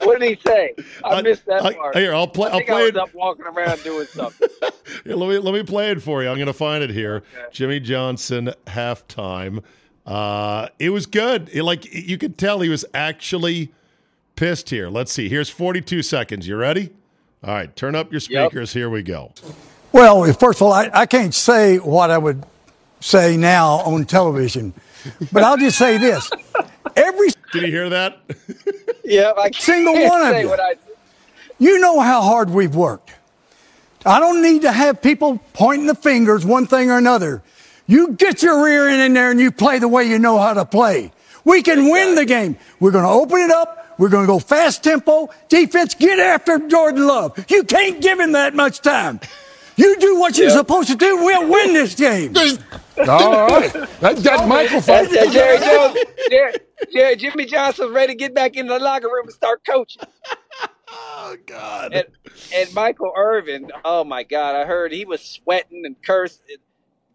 [0.02, 0.74] What did he say?
[1.06, 1.96] I, I- missed that I- part.
[1.96, 2.98] here, I'll play- I I'll play I was it.
[2.98, 4.50] up walking around doing something.
[5.06, 6.28] Here, let me let me play it for you.
[6.28, 7.24] I'm going to find it here.
[7.52, 9.64] Jimmy Johnson halftime.
[10.06, 11.50] Uh, it was good.
[11.54, 13.72] It, like you could tell he was actually
[14.36, 14.90] pissed here.
[14.90, 15.30] Let's see.
[15.30, 16.46] Here's 42 seconds.
[16.48, 16.90] You ready?
[17.44, 17.74] All right.
[17.76, 18.50] Turn up your Yep.
[18.52, 18.74] speakers.
[18.74, 19.32] Here we go.
[19.94, 22.44] Well, first of all, I, I can't say what I would
[23.00, 24.74] say now on television,
[25.32, 26.30] but I'll just say this.
[26.96, 28.20] Every Did you hear that?
[29.04, 30.50] yeah, I can't Single one of you.
[30.50, 30.76] what I
[31.60, 33.14] You know how hard we've worked.
[34.06, 37.42] I don't need to have people pointing the fingers one thing or another.
[37.88, 40.54] You get your rear end in there and you play the way you know how
[40.54, 41.12] to play.
[41.44, 42.58] We can win the game.
[42.80, 43.96] We're going to open it up.
[43.98, 45.30] We're going to go fast tempo.
[45.48, 47.46] Defense, get after Jordan Love.
[47.50, 49.20] You can't give him that much time.
[49.76, 51.18] You do what you're supposed to do.
[51.18, 52.34] We'll win this game.
[53.08, 53.72] All right.
[54.00, 55.28] That got Michael That's fired.
[55.28, 55.98] it, Jerry Jones.
[56.30, 56.54] Jerry,
[56.92, 60.02] Jerry, Jimmy Johnson's ready to get back in the locker room and start coaching.
[60.92, 61.94] Oh God.
[61.94, 62.06] And,
[62.56, 66.42] and Michael Irvin, oh my God, I heard he was sweating and cursed.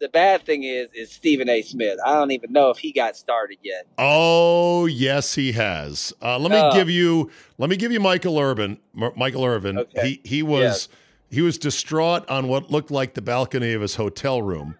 [0.00, 1.60] The bad thing is, is Stephen A.
[1.60, 1.98] Smith.
[2.04, 3.86] I don't even know if he got started yet.
[3.98, 6.12] Oh yes, he has.
[6.22, 6.72] Uh, let me Oh.
[6.72, 7.30] give you.
[7.58, 8.78] Let me give you Michael Irvin.
[8.98, 9.76] M- Michael Irvin.
[9.78, 10.08] Okay.
[10.08, 10.88] He he was Yes.
[11.30, 14.74] He was distraught on what looked like the balcony of his hotel room.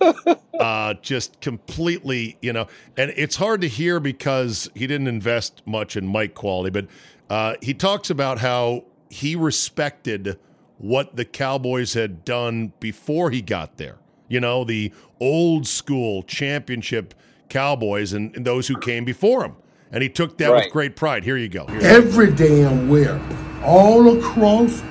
[0.60, 5.96] uh, just completely, you know, and it's hard to hear because he didn't invest much
[5.96, 6.70] in mic quality.
[6.70, 6.88] But
[7.28, 10.38] uh, he talks about how he respected
[10.78, 13.98] what the Cowboys had done before he got there.
[14.28, 17.14] You know, the old school championship
[17.48, 19.56] Cowboys and, and those who came before him.
[19.92, 21.22] And he took that with great pride.
[21.22, 21.66] Here you go.
[21.66, 23.20] Here- every damn where,
[23.64, 24.82] all across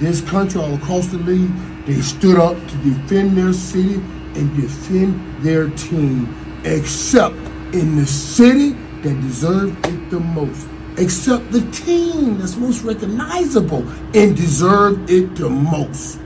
[0.00, 1.50] this country, all across the league,
[1.86, 3.94] they stood up to defend their city
[4.34, 6.28] and defend their team,
[6.64, 7.36] except
[7.74, 8.70] in the city
[9.02, 10.66] that deserved it the most.
[10.98, 16.18] Except the team that's most recognizable and deserved it the most.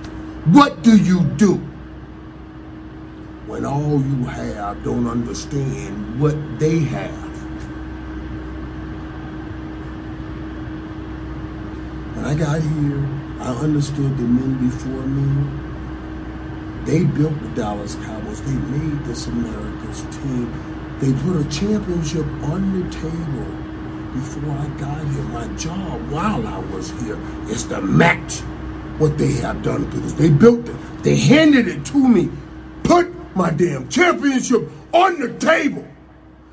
[0.47, 1.55] What do you do
[3.47, 7.13] when all you have don't understand what they have?
[12.17, 15.27] When I got here, I understood the men before me.
[16.87, 18.41] They built the Dallas Cowboys.
[18.41, 20.51] They made this America's team.
[20.99, 23.45] They put a championship on the table
[24.15, 25.25] before I got here.
[25.25, 27.19] My job while I was here
[27.51, 28.41] is to match
[28.97, 31.03] what they have done because they built it.
[31.03, 32.31] They handed it to me.
[32.83, 35.87] Put my damn championship on the table.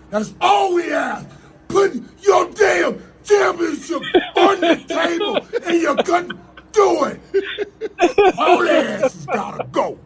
[0.09, 1.25] That's all we ask.
[1.69, 4.01] Put your damn championship
[4.35, 8.35] on the table, and you couldn't do it.
[8.37, 9.97] All their asses gotta go.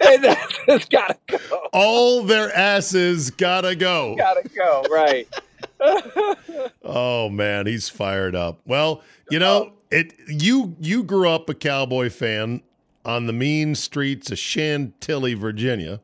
[0.00, 1.38] And that's just gotta go.
[1.72, 4.14] All their asses gotta go.
[4.16, 5.28] Gotta go, right.
[6.82, 8.60] Oh man, he's fired up.
[8.64, 12.62] Well, you know, it you you grew up a cowboy fan
[13.04, 16.00] on the mean streets of Chantilly, Virginia,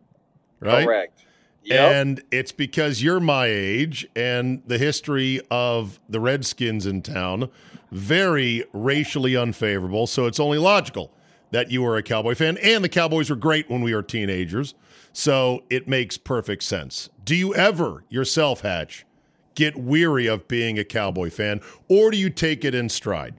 [0.60, 0.84] right?
[0.84, 1.24] Correct.
[1.64, 1.92] Yep.
[1.94, 7.48] And it's because you're my age and the history of the Redskins in town
[7.92, 11.12] very racially unfavorable, so it's only logical
[11.50, 14.74] that you were a Cowboy fan and the Cowboys were great when we were teenagers.
[15.12, 17.10] So it makes perfect sense.
[17.22, 19.04] Do you ever yourself, Hatch,
[19.54, 23.34] get weary of being a Cowboy fan or do you take it in stride?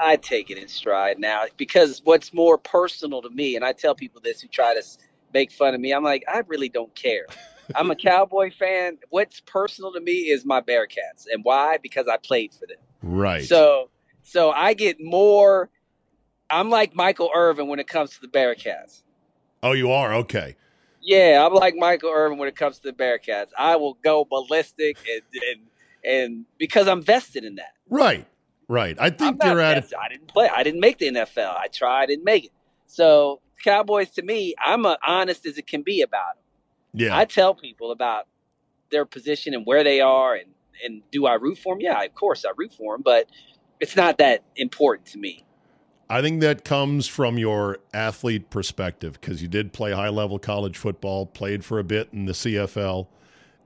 [0.00, 3.94] I take it in stride now because what's more personal to me, and I tell
[3.94, 4.82] people this who try to
[5.34, 7.26] make fun of me, I'm like, I really don't care.
[7.74, 8.96] I'm a Cowboy fan.
[9.10, 11.26] What's personal to me is my Bearcats.
[11.30, 11.76] And why?
[11.82, 12.78] Because I played for them.
[13.02, 13.44] Right.
[13.44, 13.90] So
[14.22, 15.70] so I get more.
[16.50, 19.02] I'm like Michael Irvin when it comes to the Bearcats.
[19.62, 20.56] oh, you are okay.
[21.00, 23.48] Yeah, I'm like Michael Irvin when it comes to the Bearcats.
[23.58, 25.60] I will go ballistic and and,
[26.04, 27.74] and because I'm vested in that.
[27.88, 28.26] Right.
[28.68, 28.96] Right.
[29.00, 29.74] I think you're at.
[29.74, 29.98] vested.
[30.02, 30.48] I didn't play.
[30.48, 31.56] I didn't make the NFL.
[31.56, 32.52] I tried, didn't make it.
[32.86, 36.44] So Cowboys to me, I'm as honest as it can be about them.
[36.94, 37.16] Yeah.
[37.16, 38.26] I tell people about
[38.90, 40.50] their position and where they are, and
[40.84, 41.80] and do I root for them?
[41.80, 43.28] Yeah, of course I root for them, but
[43.80, 45.44] it's not that important to me.
[46.08, 50.76] I think that comes from your athlete perspective because you did play high level college
[50.76, 53.06] football, played for a bit in the CFL.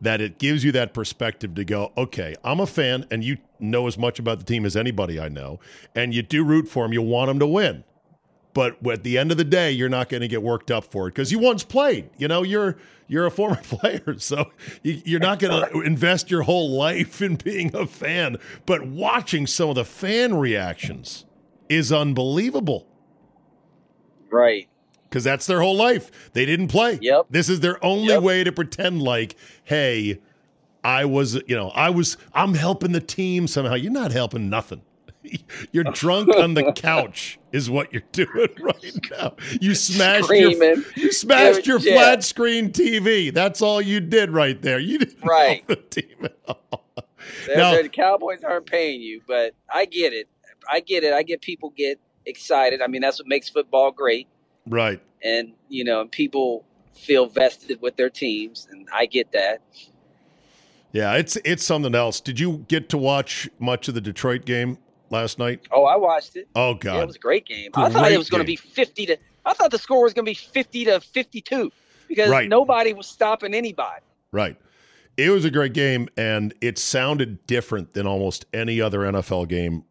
[0.00, 3.86] That it gives you that perspective to go, okay, I'm a fan, and you know
[3.86, 5.58] as much about the team as anybody I know,
[5.94, 6.92] and you do root for them.
[6.92, 7.82] You want them to win,
[8.56, 11.08] but at the end of the day, you're not going to get worked up for
[11.08, 12.08] it because you once played.
[12.16, 14.50] You know, you're you're a former player, so
[14.82, 18.38] you, you're not going to invest your whole life in being a fan.
[18.64, 21.26] But watching some of the fan reactions
[21.68, 22.88] is unbelievable
[24.30, 24.68] Right.
[25.04, 26.30] because that's their whole life.
[26.32, 26.98] They didn't play.
[27.02, 27.26] Yep.
[27.28, 28.22] This is their only Yep.
[28.22, 30.20] way to pretend like, hey,
[30.82, 33.74] I was, you know, I was, I'm helping the team somehow.
[33.74, 34.80] You're not helping nothing.
[35.72, 39.36] You're drunk on the couch, is what you're doing right now.
[39.60, 40.50] You smashed your,
[40.96, 43.32] you smashed your flat screen TV.
[43.32, 44.78] That's all you did right there.
[44.78, 45.66] You didn't Right.
[45.66, 46.84] the team at all.
[47.46, 50.28] They're- Now- they're- the Cowboys aren't paying you, but I get it.
[50.70, 51.12] I get it.
[51.12, 52.82] I get people get excited.
[52.82, 54.26] I mean, that's what makes football great,
[54.66, 55.00] Right.
[55.22, 56.64] and you know, and people
[56.94, 59.60] feel vested with their teams, and I get that.
[60.92, 62.20] Yeah, it's it's something else.
[62.20, 64.78] Did you get to watch much of the Detroit game
[65.10, 65.60] last night?
[65.70, 66.48] Oh, I watched it.
[66.54, 67.70] Oh Yeah, it was a great game.
[67.74, 69.16] I thought it was going to be fifty to.
[69.44, 71.70] I thought the score was going to be fifty to fifty-two
[72.08, 72.48] because Right.
[72.48, 74.02] nobody was stopping anybody.
[74.32, 74.56] Right.
[75.16, 79.84] It was a great game, and it sounded different than almost any other NFL game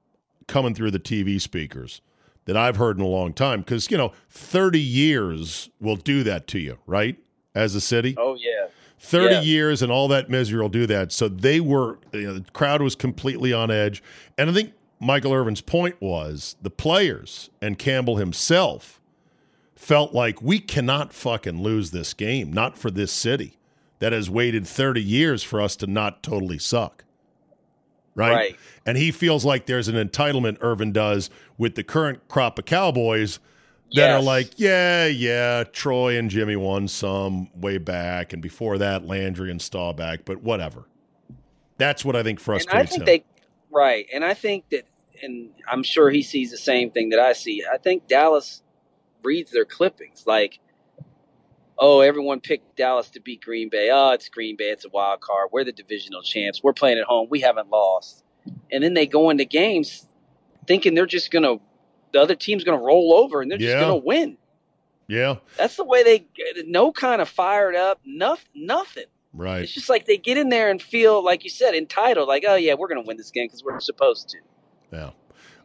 [0.47, 2.01] coming through the TV speakers
[2.45, 3.61] that I've heard in a long time.
[3.61, 7.17] Because, you know, 30 years will do that to you, right?
[7.55, 8.13] As a city.
[8.19, 8.67] Oh yeah,
[8.99, 9.45] 30 yes.
[9.45, 11.11] years and all that misery will do that.
[11.11, 14.03] So they were, you know, the crowd was completely on edge.
[14.37, 19.01] And I think Michael Irvin's point was the players and Campbell himself
[19.75, 23.57] felt like we cannot fucking lose this game, not for this city
[23.99, 27.03] that has waited 30 years for us to not totally suck.
[28.15, 28.33] Right?
[28.33, 28.59] Right.
[28.85, 33.39] And he feels like there's an entitlement, Irvin does, with the current crop of Cowboys
[33.93, 39.05] that are like, yeah, yeah, Troy and Jimmy won some way back, and before that,
[39.05, 40.85] Landry and Staubach, but whatever.
[41.77, 43.05] That's what I think and frustrates I think him.
[43.05, 43.23] they
[43.75, 44.83] right, and I think that,
[45.21, 47.63] and I'm sure he sees the same thing that I see.
[47.71, 48.61] I think Dallas
[49.23, 50.59] reads their clippings like,
[51.77, 53.89] oh, everyone picked Dallas to beat Green Bay.
[53.91, 54.69] Oh, it's Green Bay.
[54.71, 55.49] It's a wild card.
[55.51, 56.63] We're the divisional champs.
[56.63, 57.27] We're playing at home.
[57.29, 58.23] We haven't lost.
[58.71, 60.05] And then they go into games
[60.67, 61.55] thinking they're just gonna,
[62.13, 63.67] the other team's gonna roll over and they're Yeah.
[63.71, 64.37] just gonna win.
[65.07, 66.27] yeah, That's the way they
[66.65, 69.05] no kind of fired up, nothing, nothing.
[69.35, 69.63] Right.
[69.63, 72.55] It's just like they get in there and feel like you said entitled, like oh
[72.55, 74.37] yeah, we're gonna win this game because we're supposed to.
[74.91, 75.11] Yeah.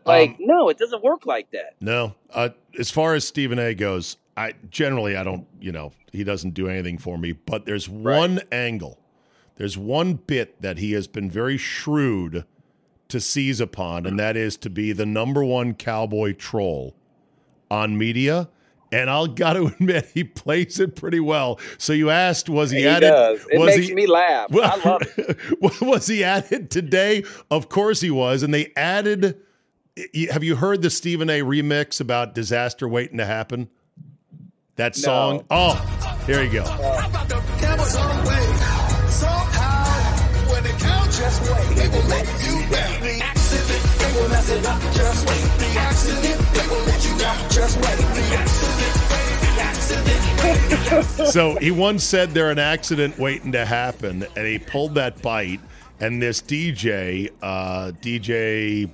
[0.04, 1.74] Like Um, no, it doesn't work like that.
[1.80, 2.14] No.
[2.30, 6.54] Uh, as far as Stephen A goes, I generally I don't, you know, he doesn't
[6.54, 8.98] do anything for me, but there's one angle.
[9.56, 12.44] There's one bit that he has been very shrewd
[13.08, 16.96] to seize upon, and that is to be the number one cowboy troll
[17.70, 18.48] on media.
[18.92, 21.60] And I'll got to admit, he plays it pretty well.
[21.78, 23.08] So you asked, was he, He at it?
[23.10, 23.46] does.
[23.50, 24.48] It was makes he, me laugh.
[24.54, 25.38] I love it.
[25.82, 27.24] was he at it today?
[27.50, 28.42] Of course he was.
[28.42, 29.40] And they added.
[30.30, 31.40] Have you heard the Stephen A.
[31.40, 33.68] remix about disaster waiting to happen?
[34.76, 35.44] That song.
[35.50, 35.74] Oh,
[36.26, 36.64] here you go.
[51.30, 55.60] so he once said they're an accident waiting to happen, and he pulled that bite.
[56.00, 58.90] And this DJ, uh, DJ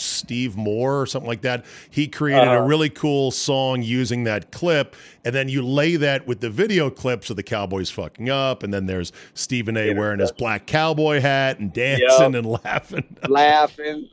[0.00, 2.66] Steve Moore or something like that, he created a uh-huh.
[2.66, 4.96] really cool song using that clip.
[5.24, 8.72] And then you lay that with the video clips of the Cowboys fucking up, and
[8.72, 9.92] then there's Stephen A.
[9.92, 13.16] wearing his black cowboy hat and dancing and laughing.
[13.28, 14.08] Laughing.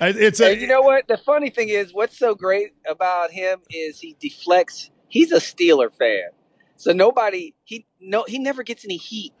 [0.00, 1.06] It's a and you know what?
[1.06, 4.90] The funny thing is, what's so great about him is he deflects.
[5.08, 6.30] He's a Steeler fan,
[6.76, 9.32] so nobody he no he never gets any heat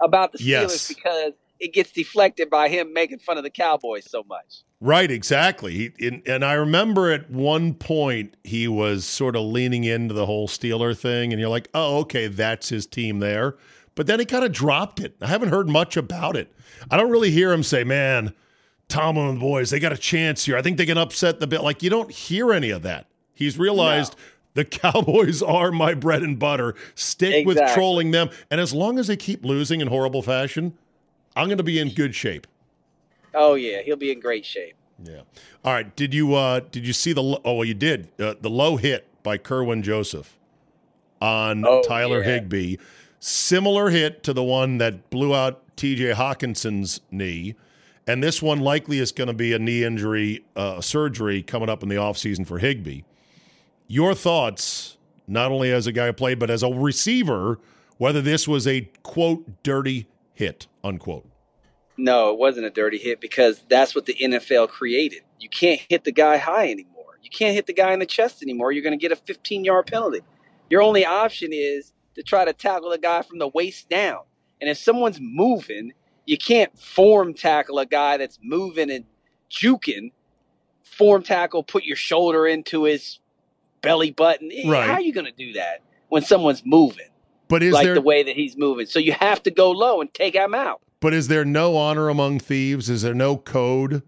[0.00, 0.88] about the Steelers Yes.
[0.88, 4.62] because it gets deflected by him making fun of the Cowboys so much.
[4.80, 5.72] Right, exactly.
[5.72, 10.26] He, and, and I remember at one point he was sort of leaning into the
[10.26, 13.56] whole Steeler thing, and you're like, oh, okay, that's his team there.
[13.96, 15.16] But then he kind of dropped it.
[15.20, 16.52] I haven't heard much about it.
[16.90, 18.32] I don't really hear him say, man,
[18.86, 20.56] Tomlin and the boys, they got a chance here.
[20.56, 21.62] I think they can upset the bit.
[21.62, 23.06] Like you don't hear any of that.
[23.34, 24.14] He's realized
[24.54, 26.74] the Cowboys are my bread and butter.
[26.94, 30.76] Stick with trolling them, and as long as they keep losing in horrible fashion,
[31.38, 32.46] I'm going to be in good shape.
[33.34, 34.74] Oh yeah, he'll be in great shape.
[35.02, 35.20] Yeah.
[35.64, 35.94] All right.
[35.94, 38.76] Did you uh did you see the lo- oh well you did uh, the low
[38.76, 40.36] hit by Kerby Joseph
[41.22, 42.34] on Oh, Tyler yeah.
[42.40, 42.76] Higbee,
[43.20, 46.12] similar hit to the one that blew out T.J.
[46.14, 47.54] Hockenson's knee,
[48.08, 51.84] and this one likely is going to be a knee injury uh, surgery coming up
[51.84, 53.02] in the offseason for Higbee.
[53.86, 54.96] Your thoughts,
[55.28, 57.60] not only as a guy who played, but as a receiver,
[57.98, 60.06] whether this was a quote dirty
[60.38, 61.28] hit unquote.
[61.96, 65.22] No, it wasn't a dirty hit because that's what the NFL created.
[65.40, 67.18] You can't hit the guy high anymore.
[67.24, 68.70] You can't hit the guy in the chest anymore.
[68.70, 70.20] You're going to get a 15 yard penalty.
[70.70, 74.20] Your only option is to try to tackle a guy from the waist down.
[74.60, 75.92] And if someone's moving,
[76.24, 79.06] you can't form tackle a guy that's moving and
[79.50, 80.12] juking.
[80.84, 83.18] Form tackle, put your shoulder into his
[83.82, 84.50] belly button.
[84.52, 84.86] Eh, Right.
[84.86, 87.08] How are you going to do that when someone's moving
[87.48, 88.86] But is like there the way that he's moving?
[88.86, 90.80] So you have to go low and take him out.
[91.00, 92.90] But is there no honor among thieves?
[92.90, 94.02] Is there no code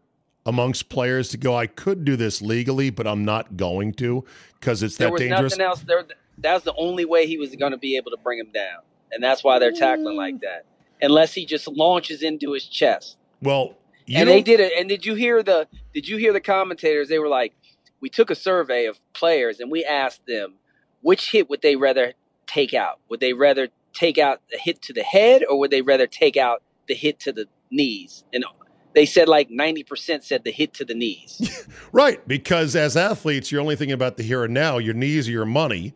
[0.45, 4.25] amongst players to go, I could do this legally, but I'm not going to
[4.59, 5.53] because it's there that was dangerous?
[5.53, 5.81] nothing else.
[5.81, 6.05] There,
[6.39, 8.81] that was the only way he was going to be able to bring him down,
[9.13, 10.41] and that's why they're tackling like mm.
[10.41, 10.65] that.
[11.03, 13.75] Unless he just launches into his chest, Well,
[14.09, 14.73] and they did it.
[14.77, 15.67] And did you hear the?
[15.95, 17.09] Did you hear the commentators?
[17.09, 17.55] They were like,
[18.01, 20.55] we took a survey of players and we asked them
[21.03, 22.13] which hit would they rather
[22.51, 22.99] take out?
[23.09, 26.37] Would they rather take out the hit to the head, or would they rather take
[26.37, 28.25] out the hit to the knees?
[28.33, 28.45] And
[28.95, 31.67] they said like ninety percent said the hit to the knees.
[31.93, 34.79] right, because as athletes, you're only thinking about the here and now.
[34.79, 35.95] Your knees are your money.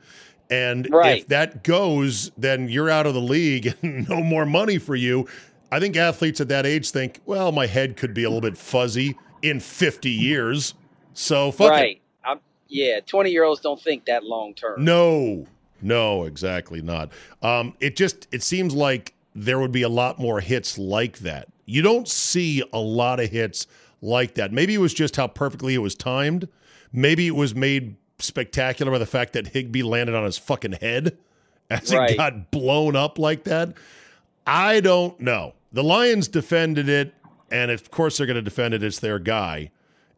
[0.51, 1.23] And Right.
[1.23, 5.27] if that goes, then you're out of the league and no more money for you.
[5.73, 8.57] I think athletes at that age think, well, my head could be a little bit
[8.59, 10.75] fuzzy in 50 years.
[11.15, 11.71] So fuck it.
[11.71, 12.01] right.
[12.25, 14.85] I'm, yeah, twenty year olds don't think that long term.
[14.85, 15.47] No,
[15.85, 17.11] no, exactly not.
[17.43, 21.49] Um, it just it seems like there would be a lot more hits like that.
[21.67, 23.67] You don't see a lot of hits
[24.01, 24.53] like that.
[24.53, 26.49] Maybe it was just how perfectly it was timed.
[26.93, 31.19] Maybe it was made spectacular by the fact that Higbee landed on his fucking head
[31.71, 33.75] as it got blown up like that.
[34.47, 35.55] I don't know.
[35.73, 37.15] The Lions defended it,
[37.51, 38.83] and of course they're going to defend it.
[38.83, 39.71] It's their guy.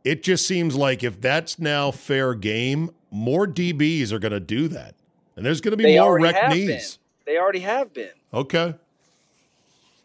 [0.04, 4.68] It just seems like if that's now fair game, more DBs are going to do
[4.68, 4.94] that,
[5.36, 6.66] and there's going to be They more wrecked knees.
[6.66, 7.34] been.
[7.34, 8.12] They already have been.
[8.32, 8.74] Okay,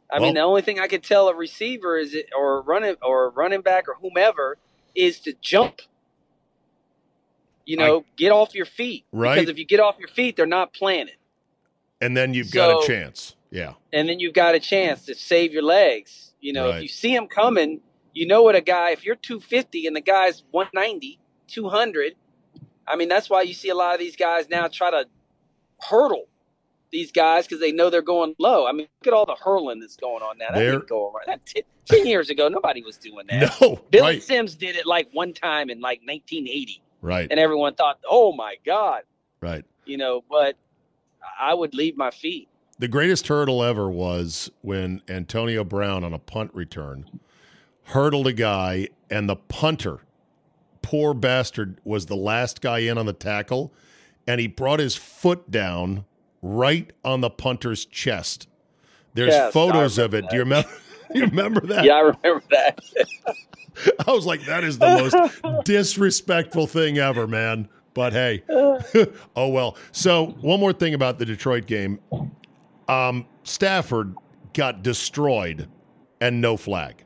[0.09, 2.95] I Well- mean, the only thing I could tell a receiver is it, or running
[3.01, 4.57] or running back or whomever
[4.93, 5.81] is to jump.
[7.65, 9.05] You know, get off your feet.
[9.11, 9.35] Right.
[9.35, 11.15] Because if you get off your feet, they're not planted,
[12.01, 13.35] and then you've got a chance.
[13.51, 16.33] Yeah, and then you've got a chance to save your legs.
[16.41, 16.77] You know, Right.
[16.77, 17.81] if you see him coming,
[18.13, 18.91] you know what a guy.
[18.91, 22.15] If you're 250 and the guy's 190, 200,
[22.87, 25.07] I mean, that's why you see a lot of these guys now try to
[25.81, 26.25] hurdle
[26.91, 28.67] these guys because they know they're going low.
[28.67, 30.47] I mean, look at all the hurling that's going on now.
[30.51, 31.23] That They're- didn't go around.
[31.27, 33.55] That t- Ten years ago, nobody was doing that.
[33.61, 37.73] no, Billy right, Sims did it like one time in like 1980, right, and everyone
[37.73, 39.01] thought, "Oh my God,"
[39.41, 39.65] right.
[39.85, 40.23] you know.
[40.29, 40.55] But
[41.39, 42.47] I would leave my feet.
[42.77, 47.05] The greatest hurdle ever was when Antonio Brown on a punt return
[47.85, 50.01] hurdled a guy, and the punter,
[50.83, 53.73] poor bastard, was the last guy in on the tackle,
[54.27, 56.05] and he brought his foot down
[56.41, 58.47] right on the punter's chest.
[59.13, 60.29] There's Yes, photos of it.
[60.29, 60.69] Do you remember?
[61.13, 61.83] you remember that?
[61.83, 62.79] Yeah, I remember that.
[64.07, 64.87] I was like, that is the
[65.43, 67.67] most disrespectful thing ever, man.
[67.93, 68.43] But hey,
[69.35, 69.77] oh well.
[69.91, 71.99] So one more thing about the Detroit game.
[72.87, 74.15] Um, Stafford
[74.53, 75.67] got destroyed
[76.19, 77.03] and no flag.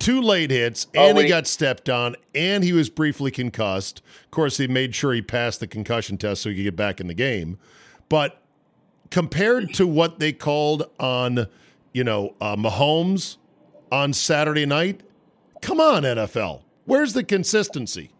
[0.00, 4.00] Two late hits, Oh, and he he- got stepped on, and he was briefly concussed.
[4.24, 7.00] Of course, he made sure he passed the concussion test so he could get back
[7.00, 7.58] in the game.
[8.08, 8.42] But
[9.10, 11.46] compared to what they called on,
[11.92, 13.36] you know, uh, Mahomes
[13.92, 15.02] on Saturday night,
[15.60, 16.62] come on, NFL.
[16.86, 18.10] Where's the consistency?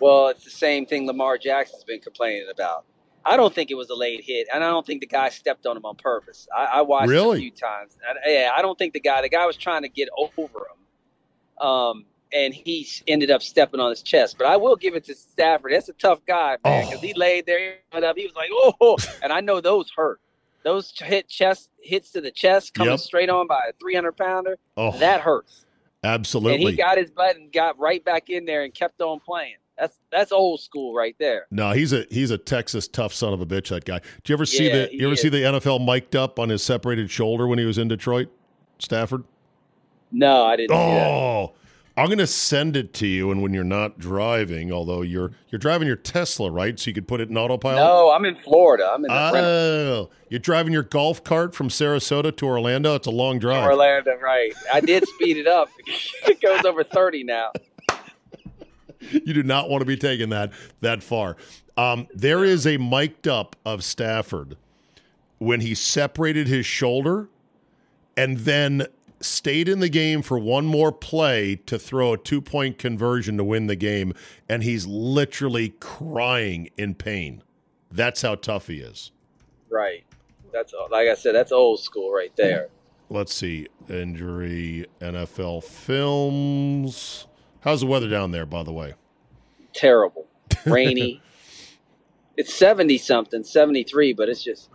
[0.00, 2.84] Well, it's the same thing Lamar Jackson's been complaining about.
[3.24, 5.66] I don't think it was a late hit, and I don't think the guy stepped
[5.66, 6.48] on him on purpose.
[6.56, 7.38] I, I watched it Really?
[7.38, 7.96] a few times.
[8.08, 9.20] And, yeah, I don't think the guy.
[9.22, 13.90] The guy was trying to get over him, um, and he ended up stepping on
[13.90, 14.36] his chest.
[14.38, 15.72] But I will give it to Stafford.
[15.72, 17.06] That's a tough guy, man, because Oh.
[17.06, 18.16] he laid there, up.
[18.16, 20.20] He was like, "Oh," and I know those hurt.
[20.64, 23.00] Those hit chest hits to the chest coming Yep.
[23.00, 24.58] straight on by a 300 pounder.
[24.76, 25.64] Oh, That hurts.
[26.04, 26.54] absolutely.
[26.54, 29.56] And he got his butt and got right back in there and kept on playing.
[29.78, 31.46] That's that's old school right there.
[31.50, 33.68] no, he's a he's a Texas tough son of a bitch.
[33.68, 33.98] That guy.
[33.98, 35.20] Did you ever see Yeah, the you ever is.
[35.22, 38.28] see the NFL mic'd up on his separated shoulder when he was in Detroit,
[38.78, 39.24] Stafford?
[40.10, 40.74] No, I didn't.
[40.76, 41.52] Oh,
[41.96, 45.58] I'm going to send it to you, and when you're not driving, although you're you're
[45.58, 46.78] driving your Tesla, right?
[46.78, 47.78] So you could put it in autopilot.
[47.82, 48.88] No, I'm in Florida.
[48.94, 52.94] I'm in Oh, you're driving your golf cart from Sarasota to Orlando.
[52.94, 53.64] It's a long drive.
[53.64, 54.52] Orlando, right?
[54.72, 55.68] I did speed it up.
[56.26, 57.50] it goes over 30 now.
[59.10, 61.36] you do not want to be taking that that far.
[61.76, 64.56] Um, there is a mic'd up of Stafford
[65.38, 67.28] when he separated his shoulder
[68.16, 68.86] and then
[69.20, 73.44] stayed in the game for one more play to throw a two point conversion to
[73.44, 74.12] win the game,
[74.48, 77.42] and he's literally crying in pain.
[77.90, 79.12] That's how tough he is.
[79.70, 80.04] Right.
[80.52, 81.34] That's like I said.
[81.34, 82.68] That's old school right there.
[83.10, 83.68] Let's see.
[83.88, 87.27] Injury, NFL films.
[87.68, 88.94] How's the weather down there, by the way?
[89.74, 90.26] Terrible,
[90.64, 91.20] rainy.
[92.34, 94.70] it's 70 something, 73, but it's just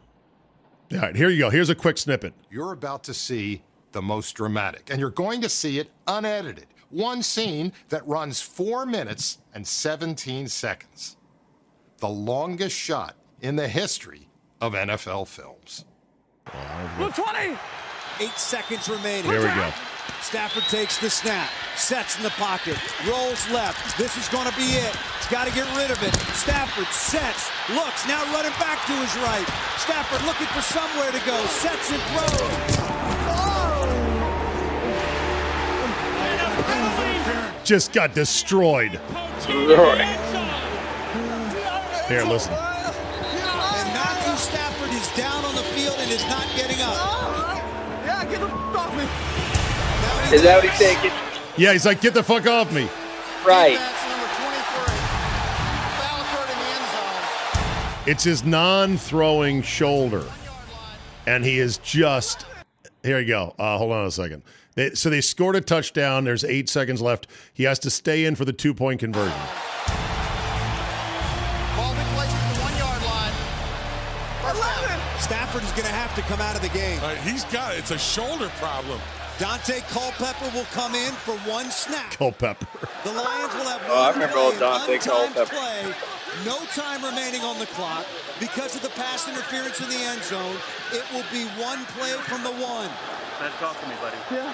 [0.92, 1.50] All right, here you go.
[1.50, 2.36] Here's a quick snippet.
[2.52, 3.64] You're about to see
[3.94, 6.68] the most dramatic, and you're going to see it unedited.
[6.92, 11.18] One scene that runs four minutes and 17 seconds.
[11.98, 14.30] The longest shot in the history
[14.62, 15.86] of NFL films.
[16.98, 17.58] Blue 20.
[18.20, 19.32] Eight seconds remaining.
[19.32, 19.74] Here we go.
[20.22, 22.78] Stafford takes the snap, sets in the pocket,
[23.08, 23.98] rolls left.
[23.98, 24.96] This is going to be it.
[25.20, 26.14] He's got to get rid of it.
[26.36, 29.48] Stafford sets, looks, now running back to his right.
[29.78, 32.42] Stafford looking for somewhere to go, sets and throws.
[33.30, 33.74] Oh!
[37.64, 39.00] Just got destroyed.
[42.08, 42.54] Here, listen.
[42.54, 47.23] And Matthew Stafford is down on the field and is not getting up.
[50.34, 50.98] Is that what he's saying?
[51.02, 51.14] Get-
[51.58, 52.90] Yeah, he's like, get the fuck off me.
[53.46, 53.78] Right.
[58.06, 60.26] It's his non throwing shoulder.
[61.26, 62.46] And he is just.
[63.04, 63.56] Here you go.
[63.58, 64.44] Uh, hold on a second.
[64.76, 66.24] They, so they scored a touchdown.
[66.26, 67.28] There's eight seconds left.
[67.54, 69.38] He has to stay in for the two point conversion.
[75.20, 77.00] Stafford is going to have to come out of the game.
[77.02, 77.80] Uh, he's got it.
[77.80, 79.00] It's a shoulder problem.
[79.44, 82.12] Daunte Culpepper will come in for one snap.
[82.16, 82.64] Culpepper.
[83.04, 85.52] The Lions will have Oh, I one remember play, old Daunte Culpepper.
[85.52, 85.84] play,
[86.48, 88.06] no time remaining on the clock.
[88.40, 90.56] Because of the pass interference in the end zone,
[90.96, 92.88] it will be one play from the one.
[93.44, 94.16] Let's talk to me, buddy.
[94.32, 94.48] Yeah.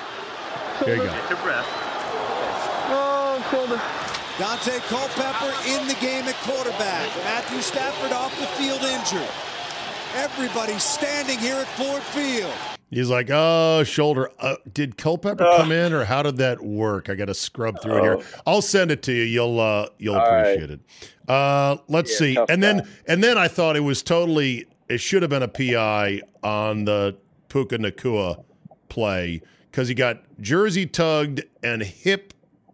[0.81, 1.13] Here you go.
[1.13, 1.69] Get your breath.
[2.89, 3.77] Oh, shoulder.
[4.41, 7.05] Daunte Culpepper in the game at quarterback.
[7.29, 9.29] Matthew Stafford off the field injured.
[10.17, 12.49] Everybody's standing here at Ford Field.
[12.89, 14.31] He's like, oh, shoulder.
[14.39, 17.09] Uh, did Culpepper come in, or how did that work?
[17.09, 18.19] I got to scrub through it here.
[18.47, 19.23] I'll send it to you.
[19.23, 20.39] You'll uh, you'll All right.
[20.47, 20.79] appreciate it.
[21.27, 22.37] Uh, let's Yeah, see.
[22.49, 24.65] And then and then I thought it was totally.
[24.87, 27.15] It should have been a PI on the
[27.49, 28.43] Puka Nacua
[28.89, 32.33] play because he got jersey tugged and hip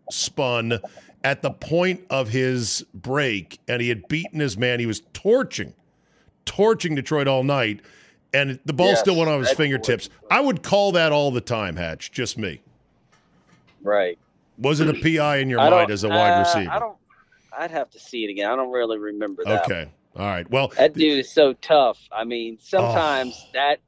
[0.10, 0.80] spun
[1.26, 4.80] at the point of his break, and he had beaten his man.
[4.80, 5.74] He was torching,
[6.46, 7.82] torching Detroit all night,
[8.36, 10.10] and the ball Yes, still went on his fingertips.
[10.30, 12.12] I would call that all the time, Hatch.
[12.12, 12.62] Just me.
[13.82, 14.18] Right.
[14.58, 16.72] Was it a PI in your I mind as a wide uh, receiver?
[16.72, 16.98] I don't.
[17.58, 18.50] I'd have to see it again.
[18.50, 19.64] I don't really remember that.
[19.66, 19.90] Okay.
[20.16, 20.50] All right.
[20.50, 22.00] Well, That dude is so tough.
[22.12, 23.50] I mean, sometimes Oh.
[23.54, 23.80] that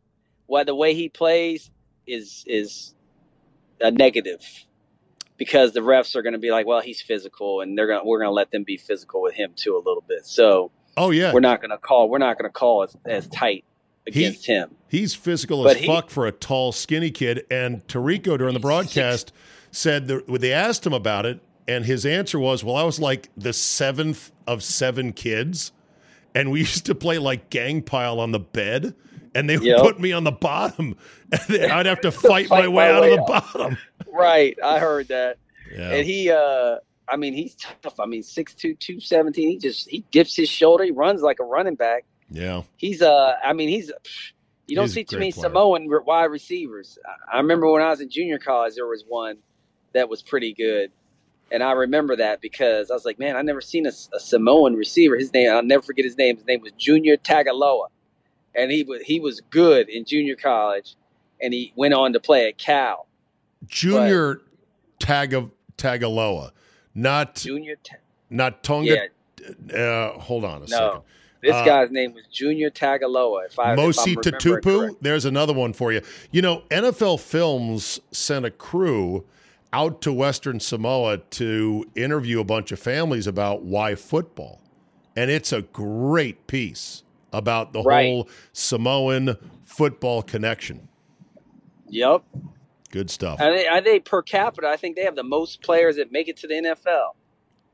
[0.45, 1.69] why the way he plays
[2.05, 2.93] is is
[3.81, 4.41] a negative
[5.37, 8.19] because the refs are going to be like, well, he's physical, and they're going we're
[8.19, 10.25] going to let them be physical with him too a little bit.
[10.25, 13.27] So oh yeah, we're not going to call we're not going to call as, as
[13.27, 13.65] tight
[14.07, 14.75] against him.
[14.89, 17.45] He's physical But as he- fuck for a tall, skinny kid.
[17.51, 19.31] And Tirico during the broadcast
[19.71, 23.29] said that they asked him about it, and his answer was, "Well, I was like
[23.35, 25.71] the seventh of seven kids,
[26.33, 28.95] and we used to play like gang pile on the bed,
[29.35, 29.79] and they would Yep.
[29.81, 30.95] put me on the bottom,
[31.49, 33.53] and I'd have to fight, my way my out way of the out.
[33.53, 33.77] bottom."
[34.11, 35.37] Right, I heard that.
[35.75, 35.91] Yeah.
[35.91, 36.77] And he, uh,
[37.09, 37.99] I mean, he's tough.
[37.99, 39.49] I mean, 6'2", 217.
[39.49, 40.85] He just he dips his shoulder.
[40.85, 42.05] He runs like a running back.
[42.30, 42.63] Yeah.
[42.78, 43.91] He's uh, I mean, he's
[44.67, 45.43] you don't He's see too many player.
[45.49, 46.97] Samoan wide receivers.
[47.32, 49.38] I- remember when I was in junior college, there was one
[49.93, 50.91] that was pretty good,
[51.51, 54.75] and I remember that because I was like, man, I never seen a, a Samoan
[54.75, 55.15] receiver.
[55.15, 56.36] His name, I'll never forget his name.
[56.36, 57.88] His name was Junior Tagaloa,
[58.55, 60.95] and he was he was good in junior college,
[61.41, 63.07] and he went on to play at Cal.
[63.67, 64.41] Junior
[64.99, 66.51] Taga Tagaloa,
[66.93, 67.95] not Junior, Ta-
[68.30, 69.07] not Tonga.
[69.69, 71.01] yeah, Uh, hold on a no, second.
[71.47, 73.45] This Uh, guy's name was Junior Tagaloa.
[73.47, 74.95] If I Mosi Tatupu.
[75.01, 76.01] There's another one for you.
[76.31, 79.25] You know, NFL Films sent a crew
[79.73, 84.61] out to Western Samoa to interview a bunch of families about why football.
[85.15, 88.05] And it's a great piece about the Right.
[88.05, 90.87] whole Samoan football connection.
[91.89, 92.23] Yep.
[92.91, 93.39] Good stuff.
[93.41, 96.27] I think, I think per capita, I think they have the most players that make
[96.27, 97.15] it to the NFL.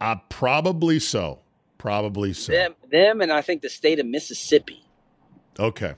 [0.02, 1.40] Uh, probably so.
[1.84, 2.54] Probably so.
[2.54, 4.86] Them, them, and I think the state of Mississippi.
[5.60, 5.96] Okay.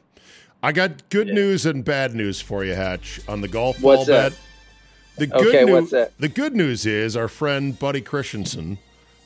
[0.64, 4.06] I got good news and bad news for you, Hatch, on the golf What's ball
[4.08, 4.32] that?
[4.32, 4.40] bet.
[5.18, 6.18] The good Okay, news, what's that?
[6.18, 8.80] The good news is our friend Buddy Christensen,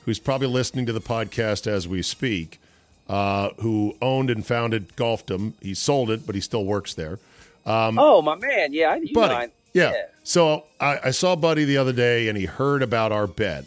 [0.03, 2.59] who's probably listening to the podcast as we speak,
[3.07, 5.53] uh, who owned and founded Golfdom.
[5.61, 7.19] He sold it, but he still works there.
[7.65, 8.73] Um, oh, my man.
[8.73, 9.33] Yeah, I Buddy.
[9.33, 9.93] know, yeah.
[10.25, 13.63] So I, I saw Buddy the other day, and he heard about our bet,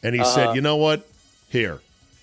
[0.00, 0.52] and he said, Uh-huh.
[0.54, 1.08] "You know what?
[1.48, 1.80] Here,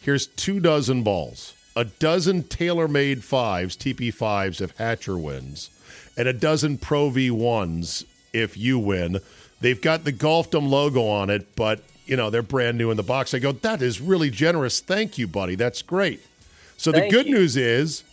[0.08, 5.70] here's two dozen balls, a dozen TaylorMade fives, TP fives, if Hatcher wins,
[6.16, 9.20] and a dozen Pro V ones if you win.
[9.60, 13.04] They've got the Golfdom logo on it, but you know they're brand new in the
[13.04, 14.80] box." I go, "That is really generous.
[14.80, 15.56] Thank you, buddy.
[15.56, 16.22] That's great."
[16.78, 17.36] So the good you.
[17.36, 18.04] news is,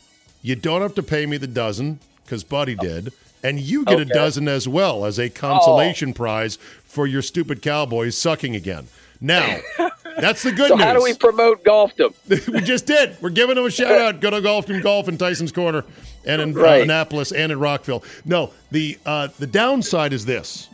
[0.43, 2.83] you don't have to pay me the dozen because Buddy oh.
[2.83, 3.13] did.
[3.45, 5.29] And you get a dozen as well as a oh.
[5.29, 8.89] consolation prize for your stupid Cowboys sucking again.
[9.21, 9.59] Now,
[10.19, 10.85] that's the good so news.
[10.85, 12.15] how do we promote golfdom?
[12.53, 13.17] we just did.
[13.21, 14.21] We're giving them a shout out.
[14.21, 15.85] Go to Golf and Golf in Tyson's Corner
[16.25, 18.05] and in uh, Annapolis and in Rockville.
[18.25, 20.69] No, the uh, the downside is this.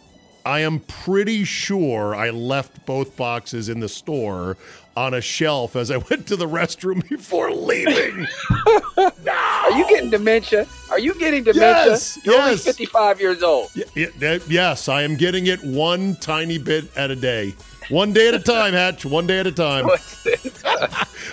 [0.45, 4.57] I am pretty sure I left both boxes in the store
[4.97, 8.27] on a shelf as I went to the restroom before leaving.
[8.99, 10.67] Are you getting dementia?
[10.91, 11.93] Are you getting dementia?
[11.93, 13.71] Yes, You're only 55 years old.
[13.97, 17.55] Y- y- yes, I am getting it one tiny bit at a day.
[17.89, 19.05] One day at a time, Hatch.
[19.05, 19.87] One day at a time.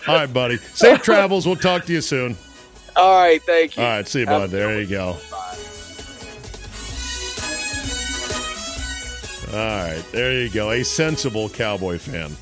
[0.07, 0.57] All right, buddy.
[0.73, 1.45] Safe travels.
[1.45, 2.35] We'll talk to you soon.
[2.95, 3.83] All right, thank you.
[3.83, 4.49] All right, see you, Have bud.
[4.49, 5.17] a There you go.
[9.49, 10.71] All right, there you go.
[10.71, 12.35] A sensible Cowboy fan.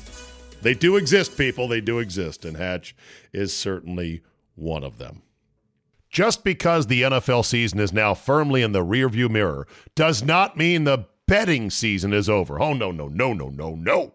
[0.62, 1.68] They do exist, people.
[1.68, 2.96] They do exist, and Hatch
[3.32, 4.22] is certainly
[4.54, 5.22] one of them.
[6.10, 10.84] Just because the NFL season is now firmly in the rearview mirror does not mean
[10.84, 12.60] the betting season is over.
[12.60, 14.14] Oh, no, no, no, no, no, no.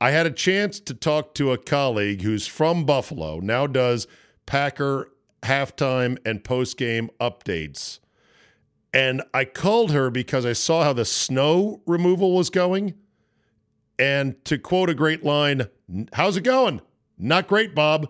[0.00, 4.06] I had a chance to talk to a colleague who's from Buffalo, now does
[4.46, 5.10] Packer
[5.42, 7.98] halftime and post-game updates.
[8.92, 12.94] And I called her because I saw how the snow removal was going.
[13.98, 15.68] And to quote a great line,
[16.12, 16.80] how's it going?
[17.18, 18.08] Not great, Bob.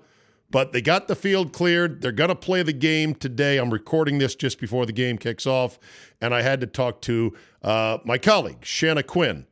[0.51, 2.01] But they got the field cleared.
[2.01, 3.59] They're going to play the game today.
[3.59, 5.79] I'm recording this just before the game kicks off.
[6.21, 9.47] And I had to talk to uh, my colleague, Shanna Quinn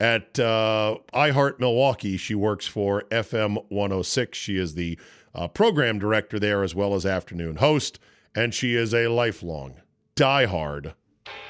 [0.00, 2.16] at uh, iHeart Milwaukee.
[2.16, 4.36] She works for FM 106.
[4.36, 4.98] She is the
[5.34, 8.00] uh, program director there as well as afternoon host,
[8.34, 9.74] and she is a lifelong,
[10.16, 10.94] diehard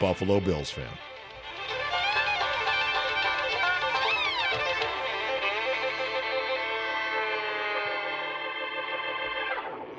[0.00, 0.88] Buffalo Bills fan.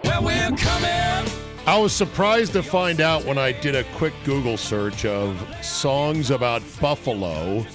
[0.04, 1.32] Well, we're coming.
[1.66, 6.32] I was surprised to find out when I did a quick Google search of songs
[6.32, 7.66] about Buffalo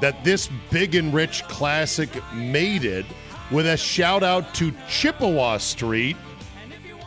[0.00, 3.06] that this big and rich classic made it
[3.50, 6.16] with a shout out to Chippewa Street.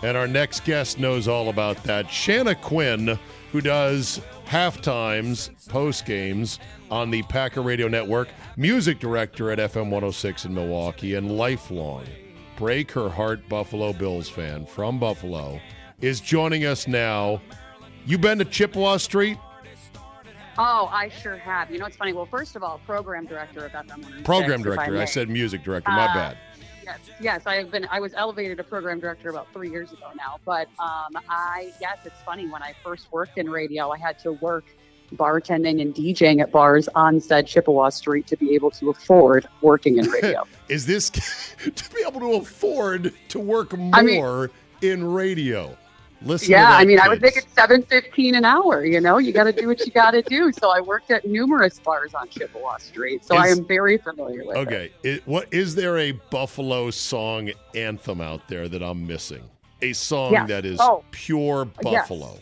[0.03, 2.11] And our next guest knows all about that.
[2.11, 3.17] Shanna Quinn,
[3.51, 6.59] who does half times, post games
[6.91, 8.27] on the Packer Radio Network,
[8.57, 12.05] music director at FM 106 in Milwaukee, and lifelong
[12.55, 15.59] break her heart Buffalo Bills fan from Buffalo,
[16.01, 17.41] is joining us now.
[18.05, 19.37] You been to Chippewa Street?
[20.57, 21.71] Oh, I sure have.
[21.71, 22.13] You know, it's funny.
[22.13, 24.23] Well, first of all, program director of FM 106.
[24.23, 24.97] Program if I director.
[25.01, 25.91] I, said music director.
[25.91, 26.37] My Uh, bad.
[26.83, 27.87] Yes, yes, I have been.
[27.89, 30.37] I was elevated to program director about three years ago now.
[30.45, 32.45] But um, I, yes, it's funny.
[32.47, 34.65] When I first worked in radio, I had to work
[35.15, 39.97] bartending and DJing at bars on said Chippewa Street to be able to afford working
[39.97, 40.43] in radio.
[40.69, 41.09] Is this
[41.75, 44.49] to be able to afford to work more I mean-
[44.81, 45.77] in radio?
[46.23, 46.45] Listen.
[46.47, 47.35] to yeah, that, I mean, I would kids.
[47.35, 48.85] making seven fifteen an hour.
[48.85, 50.51] You know, you got to do what you got to do.
[50.51, 53.25] So I worked at numerous bars on Chippewa Street.
[53.25, 54.59] So I am very familiar with it.
[54.59, 59.43] Okay, it, what is there a Buffalo song anthem out there that I'm missing?
[59.81, 60.47] A song Yes.
[60.47, 61.03] that is Oh.
[61.11, 62.37] pure Buffalo.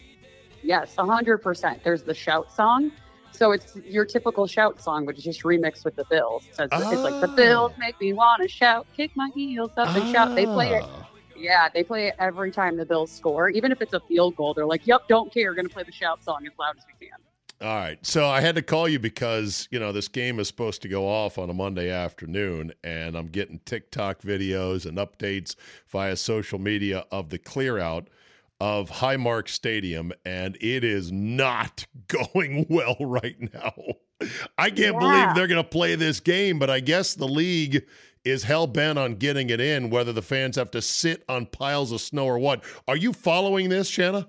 [0.64, 1.84] Yes, a hundred percent.
[1.84, 2.92] There's the shout song.
[3.32, 6.44] So it's your typical shout song, but it's just remixed with the Bills.
[6.52, 7.36] So it's, it's like the Ah.
[7.36, 10.36] Bills make me want to shout, kick my heels up and shout.
[10.36, 10.86] They play it.
[11.42, 11.44] Ah.
[11.44, 13.50] Yeah, they play it every time the Bills score.
[13.50, 15.50] Even if it's a field goal, they're like, "Yep, don't care.
[15.50, 17.18] We're Going to play the shout song as loud as we can."
[17.62, 18.04] All right.
[18.04, 21.08] So I had to call you because, you know, this game is supposed to go
[21.08, 25.56] off on a Monday afternoon, and I'm getting TikTok videos and updates
[25.88, 28.08] via social media of the clear out
[28.60, 33.74] of Highmark Stadium, and it is not going well right now.
[34.58, 37.86] I can't believe they're going to play this game, but I guess the league
[38.24, 41.92] is hell bent on getting it in, whether the fans have to sit on piles
[41.92, 42.64] of snow or what.
[42.88, 44.28] Are you following this, Shanna?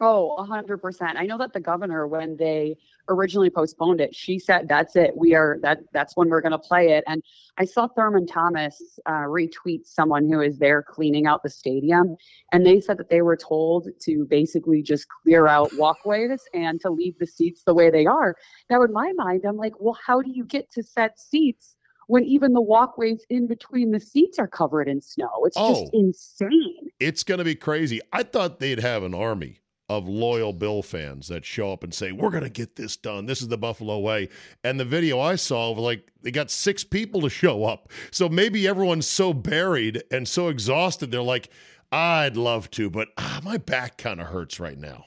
[0.00, 1.16] Oh, a hundred percent.
[1.16, 2.76] I know that the governor, when they
[3.08, 5.16] originally postponed it, she said, "That's it.
[5.16, 5.80] We are that.
[5.92, 7.22] That's when we're going to play it." And
[7.58, 12.16] I saw Thurman Thomas uh, retweet someone who is there cleaning out the stadium,
[12.50, 16.90] and they said that they were told to basically just clear out walkways and to
[16.90, 18.34] leave the seats the way they are.
[18.68, 21.76] Now, in my mind, I'm like, well, how do you get to set seats?
[22.06, 25.30] When even the walkways in between the seats are covered in snow.
[25.44, 25.82] It's Oh.
[25.82, 26.88] just insane.
[27.00, 28.00] It's going to be crazy.
[28.12, 32.10] I thought they'd have an army of loyal Bill fans that show up and say,
[32.10, 33.26] "We're going to get this done.
[33.26, 34.30] This is the Buffalo way."
[34.62, 37.90] And the video I saw like they got six people to show up.
[38.10, 41.50] So maybe everyone's so buried and so exhausted they're like,
[41.92, 45.06] "I'd love to, but ah, my back kind of hurts right now."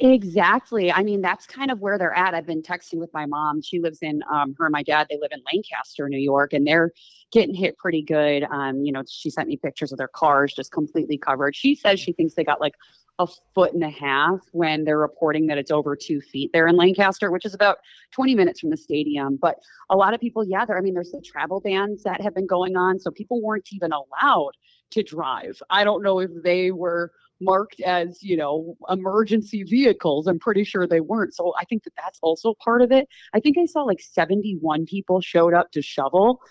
[0.00, 0.90] Exactly.
[0.90, 2.34] I mean, that's kind of where they're at.
[2.34, 3.62] I've been texting with my mom.
[3.62, 6.66] She lives in, um, her and my dad, they live in Lancaster, New York, and
[6.66, 6.90] they're
[7.30, 8.42] getting hit pretty good.
[8.50, 11.54] Um, you know, she sent me pictures of their cars just completely covered.
[11.54, 12.74] She says she thinks they got like
[13.20, 16.76] a foot and a half when they're reporting that it's over two feet there in
[16.76, 17.78] Lancaster, which is about
[18.10, 19.38] 20 minutes from the stadium.
[19.40, 22.34] But a lot of people, yeah, there, I mean, there's the travel bans that have
[22.34, 22.98] been going on.
[22.98, 24.52] So people weren't even allowed
[24.90, 25.62] to drive.
[25.70, 27.12] I don't know if they were
[27.44, 31.92] marked as you know emergency vehicles i'm pretty sure they weren't so i think that
[31.96, 35.82] that's also part of it i think i saw like 71 people showed up to
[35.82, 36.50] shovel but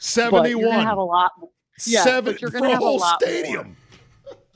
[0.49, 0.71] you're 71.
[0.71, 1.31] gonna have a lot
[1.85, 3.29] yeah, but Seven you're gonna have a lot more.
[3.29, 3.77] stadium.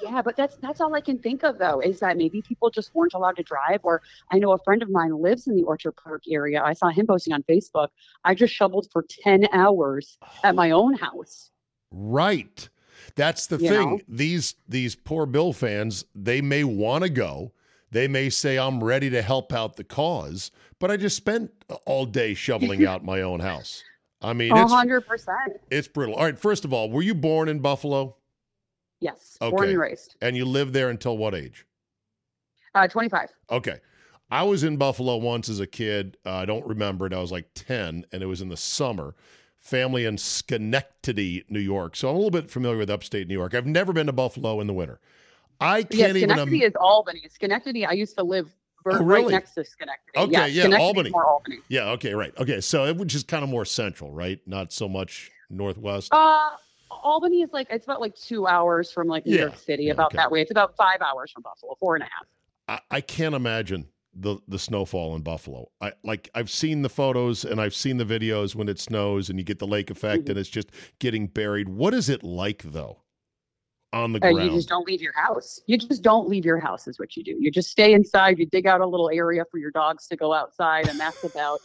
[0.03, 2.93] yeah but that's that's all i can think of though is that maybe people just
[2.93, 5.93] weren't allowed to drive or i know a friend of mine lives in the orchard
[5.93, 7.87] park area i saw him posting on facebook
[8.23, 11.49] i just shoveled for 10 hours at my own house
[11.89, 12.67] Right.
[13.15, 13.89] That's the You thing.
[13.91, 13.99] know?
[14.07, 17.51] These these poor Bill fans, they may want to go.
[17.91, 21.51] They may say I'm ready to help out the cause, but I just spent
[21.85, 23.83] all day shoveling out my own house.
[24.21, 26.15] I mean, it's hundred percent it's brutal.
[26.15, 28.15] All right, first of all, were you born in Buffalo?
[28.99, 29.69] yes born Okay.
[29.69, 31.67] and raised And you lived there until what age?
[32.73, 33.79] uh 25 Okay.
[34.31, 36.17] I was in Buffalo once as a kid.
[36.25, 37.13] Uh, I don't remember it.
[37.13, 39.15] I was like 10, and it was in the summer.
[39.59, 41.95] Family in Schenectady, New York.
[41.95, 43.53] So I'm a little bit familiar with upstate New York.
[43.53, 44.99] I've never been to Buffalo in the winter.
[45.59, 46.29] I can't even.
[46.29, 47.23] Schenectady is Albany.
[47.29, 48.53] Schenectady, I used to live
[48.89, 49.23] Oh, really?
[49.25, 50.17] right next to Schenectady.
[50.17, 51.09] Okay, yeah, Schenectady's Albany.
[51.09, 51.57] More Albany.
[51.67, 52.33] Yeah, okay, right.
[52.37, 54.39] Okay, so it which is kind of more central, right?
[54.45, 56.13] Not so much northwest.
[56.13, 56.51] Uh,
[56.89, 59.91] Albany is like it's about like two hours from like New Yeah, York City, yeah,
[59.93, 60.17] about okay.
[60.17, 60.41] that way.
[60.41, 62.81] It's about five hours from Buffalo, four and a half.
[62.91, 63.87] I, I can't imagine
[64.19, 65.69] the the snowfall in Buffalo.
[65.79, 69.37] I like I've seen the photos and I've seen the videos when it snows and
[69.37, 70.31] you get the lake effect Mm-hmm.
[70.31, 71.69] and it's just getting buried.
[71.69, 73.03] What is it like though?
[73.93, 74.49] On the Uh, ground.
[74.51, 75.61] you just don't leave your house.
[75.65, 77.37] You just don't leave your house, is what you do.
[77.39, 78.37] You just stay inside.
[78.37, 81.59] You dig out a little area for your dogs to go outside, and that's about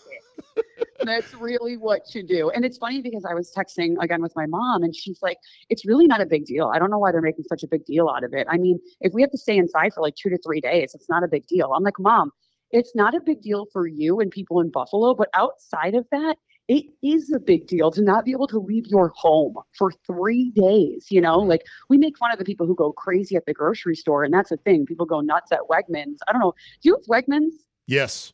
[0.57, 0.65] it.
[1.05, 2.51] that's really what you do.
[2.51, 5.37] And it's funny because I was texting again with my mom, and she's like,
[5.69, 6.71] "It's really not a big deal.
[6.73, 8.47] I don't know why they're making such a big deal out of it.
[8.49, 11.09] I mean, if we have to stay inside for like two to three days, it's
[11.09, 12.31] not a big deal." I'm like, "Mom,
[12.73, 16.37] it's not a big deal for you and people in Buffalo, but outside of that."
[16.69, 20.51] It is a big deal to not be able to leave your home for three
[20.51, 21.09] days.
[21.11, 23.97] You know, like we make fun of the people who go crazy at the grocery
[23.97, 24.87] store, and that's the thing.
[24.87, 26.19] People go nuts at Wegmans.
[26.29, 26.55] I don't know.
[26.81, 27.53] Do you have Wegmans?
[27.87, 28.33] yes.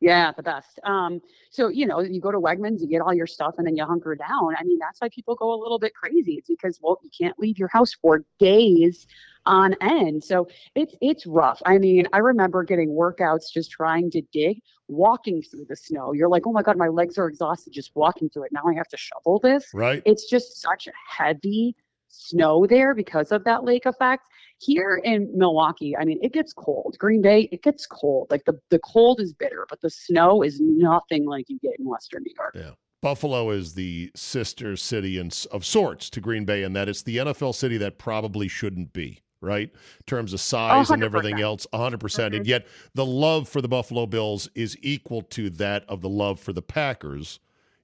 [0.00, 0.78] Yeah, the best.
[0.84, 3.76] Um, so you know, you go to Wegmans, you get all your stuff, and then
[3.76, 4.54] you hunker down.
[4.56, 6.34] I mean, that's why people go a little bit crazy.
[6.34, 9.08] It's because well, you can't leave your house for days
[9.46, 10.24] on end.
[10.24, 11.60] So it's it's rough.
[11.66, 16.12] I mean, I remember getting workouts just trying to dig, walking through the snow.
[16.12, 18.52] You're like, oh my god, my legs are exhausted just walking through it.
[18.52, 19.66] Now I have to shovel this.
[19.74, 20.02] Right.
[20.04, 21.74] It's just such a heavy
[22.08, 24.24] snow there because of that lake effect.
[24.60, 26.96] Here in Milwaukee, I mean, it gets cold.
[26.98, 28.26] Green Bay, it gets cold.
[28.28, 31.86] Like the, the cold is bitter, but the snow is nothing like you get in
[31.86, 32.54] Western New York.
[32.56, 32.72] Yeah.
[33.00, 37.18] Buffalo is the sister city in, of sorts to Green Bay in that it's the
[37.18, 39.70] NFL city that probably shouldn't be, right?
[39.70, 41.98] In terms of size and everything else, 100%.
[42.00, 46.08] percent And yet the love for the Buffalo Bills is equal to that of the
[46.08, 47.40] love for the Packers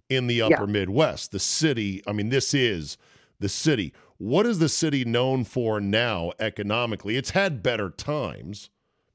[0.09, 0.73] in the upper Yeah.
[0.73, 1.31] Midwest.
[1.33, 2.97] The city, I mean, this is
[3.41, 3.93] the city.
[4.19, 7.17] What is the city known for now economically?
[7.17, 8.71] It's had better times,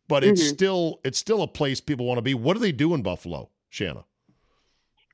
[0.08, 0.50] but it's Mhm.
[0.50, 2.34] still it's still a place people want to be.
[2.34, 4.06] What do they do in Buffalo, Shanna?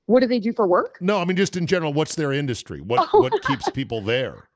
[0.07, 0.97] What do they do for work?
[1.01, 2.79] No, I mean just in general, what's their industry?
[2.81, 3.21] What Oh.
[3.21, 4.47] what keeps people there?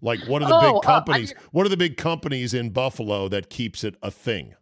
[0.00, 1.34] Like what are the Oh, uh, big I companies?
[1.52, 4.54] what are the big companies in Buffalo that keeps it a thing?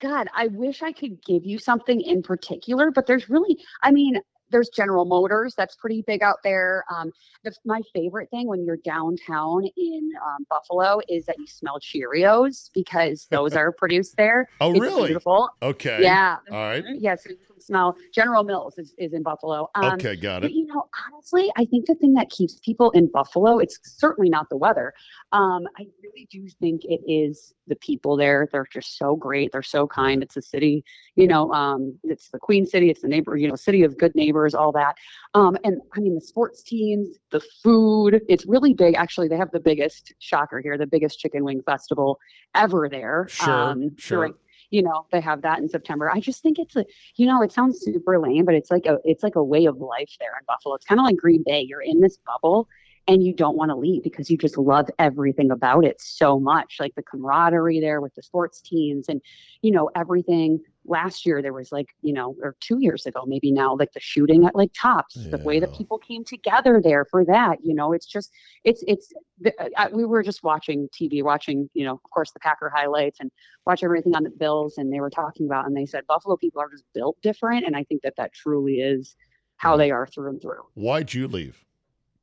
[0.00, 4.18] God, I wish I could give you something in particular, but there's really, I mean,
[4.50, 6.84] there's General Motors that's pretty big out there.
[6.90, 7.12] Um,
[7.44, 12.70] the, my favorite thing when you're downtown in um, Buffalo is that you smell Cheerios
[12.74, 14.48] because those are produced there.
[14.60, 15.06] Oh, It's really?
[15.08, 15.50] Beautiful.
[15.62, 16.02] Okay.
[16.02, 16.38] Yeah.
[16.50, 16.84] All right.
[16.98, 17.96] Yes, you can smell.
[18.12, 19.68] General Mills is, is in Buffalo.
[19.74, 20.42] Um, Okay, got it.
[20.42, 24.30] but you know, honestly, I think the thing that keeps people in Buffalo, it's certainly
[24.30, 24.92] not the weather.
[25.32, 28.48] Um, I really do think it is the people there.
[28.50, 29.52] They're just so great.
[29.52, 30.22] They're so kind.
[30.22, 30.84] It's a city,
[31.16, 32.90] you know, um, it's the Queen City.
[32.90, 34.96] It's the neighbor, you know, city of good neighbors, all that.
[35.34, 38.94] Um, and I mean, the sports teams, the food, it's really big.
[38.96, 42.18] Actually, they have the biggest shocker here, the biggest chicken wing festival
[42.54, 43.26] ever there.
[43.28, 44.18] Sure, um, sure.
[44.18, 44.34] during-
[44.70, 46.10] you know they have that in september.
[46.10, 46.84] I just think it's a
[47.16, 49.78] you know it sounds super lame but it's like a it's like a way of
[49.78, 50.74] life there in buffalo.
[50.74, 51.64] It's kind of like green bay.
[51.68, 52.68] You're in this bubble
[53.08, 56.76] and you don't want to leave because you just love everything about it so much
[56.78, 59.20] like the camaraderie there with the sports teams and
[59.62, 63.52] you know everything last year there was like you know or two years ago maybe
[63.52, 67.24] now like the shooting at like tops the way that people came together there for
[67.24, 68.30] that you know it's just
[68.64, 72.40] it's it's the, uh, we were just watching tv watching you know of course the
[72.40, 73.30] packer highlights and
[73.66, 76.60] watch everything on the bills and they were talking about and they said buffalo people
[76.60, 79.16] are just built different and i think that that truly is
[79.56, 81.64] how they are through and through Why'd you leave?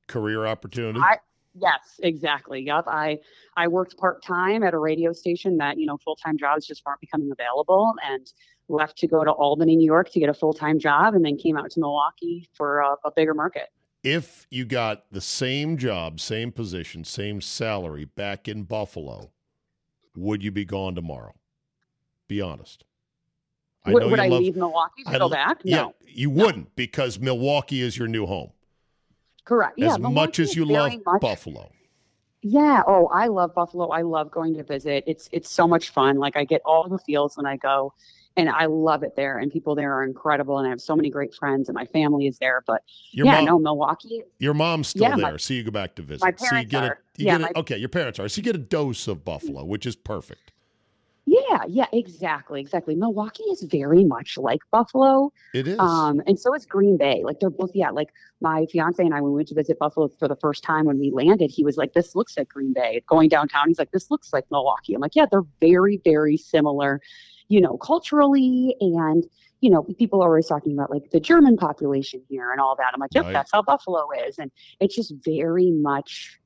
[0.07, 0.99] Career opportunity?
[0.99, 1.17] I
[1.59, 2.61] yes, exactly.
[2.61, 2.85] Yep.
[2.87, 3.19] I
[3.55, 6.83] I worked part time at a radio station that you know full time jobs just
[6.85, 8.25] weren't becoming available, and
[8.69, 11.37] left to go to Albany, New York, to get a full time job, and then
[11.37, 13.69] came out to Milwaukee for a, a bigger market.
[14.03, 19.31] if you got the same job, same position, same salary back in Buffalo,
[20.15, 21.33] would you be gone tomorrow?
[22.27, 22.83] Be honest.
[23.85, 25.59] Would, would I love- leave Milwaukee to I go back?
[25.63, 28.51] Yeah, No, you wouldn't because Milwaukee is your new home.
[29.47, 29.75] Correct.
[29.77, 31.71] Yeah, as much as you love much- Buffalo.
[32.43, 32.83] Yeah.
[32.87, 33.87] Oh, I love Buffalo.
[33.89, 35.03] I love going to visit.
[35.07, 36.17] It's it's so much fun.
[36.17, 37.93] Like I get all the feels when I go,
[38.37, 39.39] and I love it there.
[39.39, 42.27] And people there are incredible, and I have so many great friends, and my family
[42.27, 42.63] is there.
[42.67, 44.21] But Your yeah, mom- no, Milwaukee.
[44.39, 46.23] Your mom's still Yeah, my- there, so you go back to visit.
[46.23, 46.91] my so you parents get are.
[46.91, 48.27] a, you Yeah, get a, my- okay, your parents are.
[48.29, 50.51] So you get a dose of Buffalo, which is perfect.
[51.29, 52.95] Yeah, yeah, exactly, exactly.
[52.95, 55.33] Milwaukee is very much like Buffalo.
[55.53, 55.77] It is.
[55.77, 57.21] Um, and so is Green Bay.
[57.25, 57.89] Like they're both, yeah.
[57.89, 58.09] Like
[58.39, 60.99] my fiance and I, when we went to visit Buffalo for the first time when
[60.99, 64.09] we landed, he was like, "This looks like Green Bay." Going downtown, he's like, "This
[64.09, 67.01] looks like Milwaukee." I'm like, "Yeah, they're very, very similar,
[67.49, 69.25] you know, culturally and."
[69.59, 72.91] You know, people are always talking about like the German population here and all that.
[72.93, 73.33] I'm like, yep, Right.
[73.33, 74.37] that's how Buffalo is.
[74.37, 76.39] And it's just very much,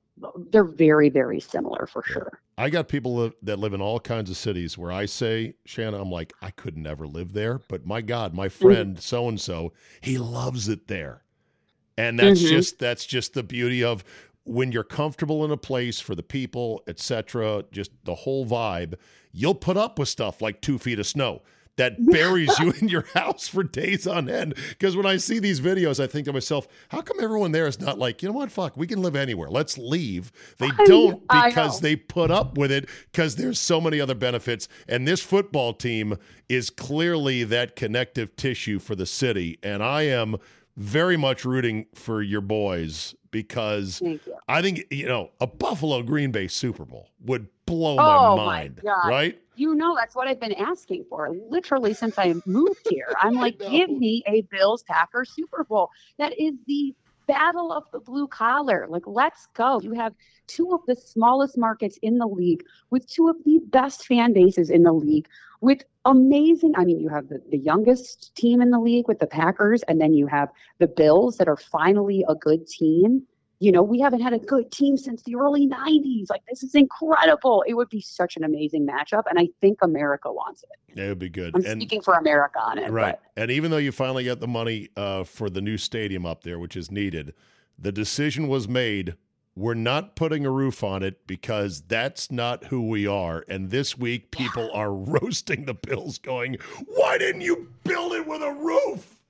[0.49, 2.39] they're very, very similar for sure.
[2.61, 6.11] I got people that- live in all kinds of cities where I say, Shanna, I'm
[6.11, 7.59] like, I could never live there.
[7.67, 8.61] But my God, my Mm-hmm.
[8.61, 11.23] friend so and so, he loves it there.
[11.97, 12.49] And that's Mhm.
[12.49, 14.03] just that's just the beauty of
[14.43, 18.93] when you're comfortable in a place for the people, etc., just the whole vibe,
[19.31, 21.41] you'll put up with stuff like two feet of snow
[21.81, 24.53] that buries you in your house for days on end.
[24.69, 27.79] Because when I see these videos, I think to myself, how come everyone there is
[27.79, 29.49] not like, you know what, fuck, we can live anywhere.
[29.49, 30.31] Let's leave.
[30.59, 34.67] They don't because they put up with it because there's so many other benefits.
[34.87, 36.17] And this football team
[36.47, 39.57] is clearly that connective tissue for the city.
[39.63, 40.37] And I am
[40.77, 44.19] very much rooting for your boys because you.
[44.47, 48.45] I think, you know, a Buffalo Green Bay Super Bowl would blow Oh, my my
[48.45, 48.79] mind.
[48.83, 49.07] God.
[49.07, 49.41] Right?
[49.55, 53.13] You know, that's what I've been asking for literally since I moved here.
[53.21, 55.89] I'm like, give me a Bills Packers Super Bowl.
[56.17, 56.95] That is the
[57.27, 58.87] battle of the blue collar.
[58.89, 59.79] Like, let's go.
[59.81, 60.13] You have
[60.47, 64.69] two of the smallest markets in the league with two of the best fan bases
[64.69, 65.27] in the league
[65.61, 66.73] with amazing.
[66.75, 70.01] I mean, you have the, the youngest team in the league with the Packers, and
[70.01, 70.49] then you have
[70.79, 73.23] the Bills that are finally a good team.
[73.59, 76.31] You know, we haven't had a good team since the early 90s.
[76.31, 77.63] Like, this is incredible.
[77.67, 80.99] It would be such an amazing matchup, and I think America wants it.
[80.99, 81.55] It would be good.
[81.55, 82.89] I'm and, speaking for America on it.
[82.89, 83.19] right.
[83.35, 86.43] but- And even though you finally got the money uh, for the new stadium up
[86.43, 87.35] there, which is needed,
[87.77, 89.15] the decision was made.
[89.55, 93.43] We're not putting a roof on it because that's not who we are.
[93.47, 98.41] And this week, people are roasting the Bills, going, "Why didn't you build it with
[98.41, 99.20] a roof?"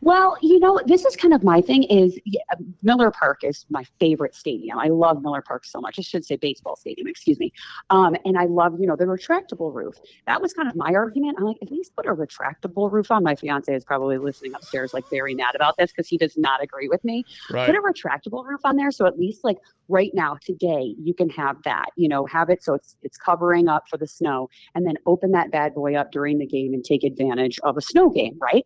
[0.00, 1.82] Well, you know, this is kind of my thing.
[1.84, 2.40] Is yeah,
[2.82, 4.78] Miller Park is my favorite stadium.
[4.78, 5.98] I love Miller Park so much.
[5.98, 7.52] I should say baseball stadium, excuse me.
[7.90, 9.96] Um, and I love, you know, the retractable roof.
[10.26, 11.36] That was kind of my argument.
[11.38, 13.22] I'm like, at least put a retractable roof on.
[13.22, 16.62] My fiance is probably listening upstairs, like very mad about this because he does not
[16.62, 17.24] agree with me.
[17.50, 17.66] Right.
[17.66, 21.28] Put a retractable roof on there, so at least like right now, today, you can
[21.30, 21.86] have that.
[21.96, 25.32] You know, have it so it's it's covering up for the snow, and then open
[25.32, 28.64] that bad boy up during the game and take advantage of a snow game, right?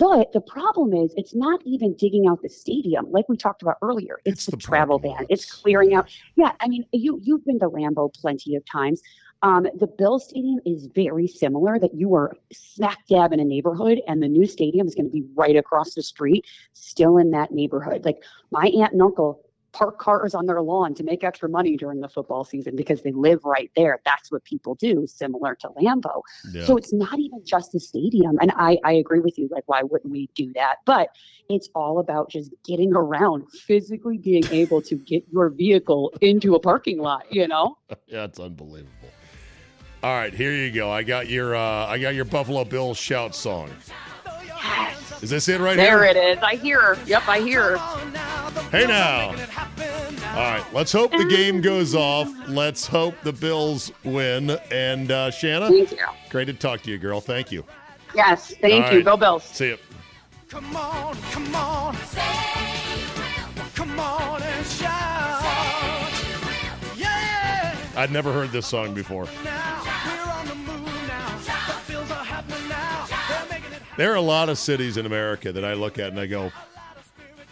[0.00, 3.76] But the problem is, it's not even digging out the stadium, like we talked about
[3.82, 4.18] earlier.
[4.24, 5.26] It's, the, travel ban.
[5.28, 6.08] It's clearing out.
[6.36, 9.02] Yeah, I mean, you you've been to Lambeau plenty of times.
[9.42, 11.78] Um, the Bill Stadium is very similar.
[11.78, 15.12] That you are smack dab in a neighborhood, and the new stadium is going to
[15.12, 18.06] be right across the street, still in that neighborhood.
[18.06, 22.00] Like my aunt and uncle park cars on their lawn to make extra money during
[22.00, 24.00] the football season because they live right there.
[24.04, 26.22] That's what people do, similar to Lambeau.
[26.52, 26.64] Yeah.
[26.64, 28.38] So it's not even just the stadium.
[28.40, 29.48] And I, I agree with you.
[29.50, 30.76] Like, why wouldn't we do that?
[30.84, 31.10] But
[31.48, 36.60] it's all about just getting around, physically being able to get your vehicle into a
[36.60, 37.76] parking lot, you know?
[38.06, 38.90] yeah, it's unbelievable.
[40.02, 40.90] All right, here you go.
[40.90, 43.70] I got your uh, I got your Buffalo Bills shout song.
[45.22, 46.14] Is this it right there here?
[46.14, 46.42] There it is.
[46.42, 46.96] I hear.
[47.06, 47.76] Yep, I hear.
[48.70, 49.28] Hey now.
[49.30, 49.36] All
[50.36, 52.28] right, let's hope the game goes off.
[52.48, 54.50] Let's hope the Bills win.
[54.70, 56.06] And uh, Shanna, Thank you.
[56.30, 57.20] great to talk to you, girl.
[57.20, 57.64] Thank you.
[58.14, 58.96] Yes, thank All you.
[58.98, 59.04] right.
[59.04, 59.44] Go Bills.
[59.44, 59.78] See you.
[60.48, 61.96] Come on, come on.
[63.74, 66.10] Come on and shout.
[66.96, 67.76] Yeah.
[67.96, 69.26] I'd never heard this song before.
[74.00, 76.50] There are a lot of cities in America that I look at and I go,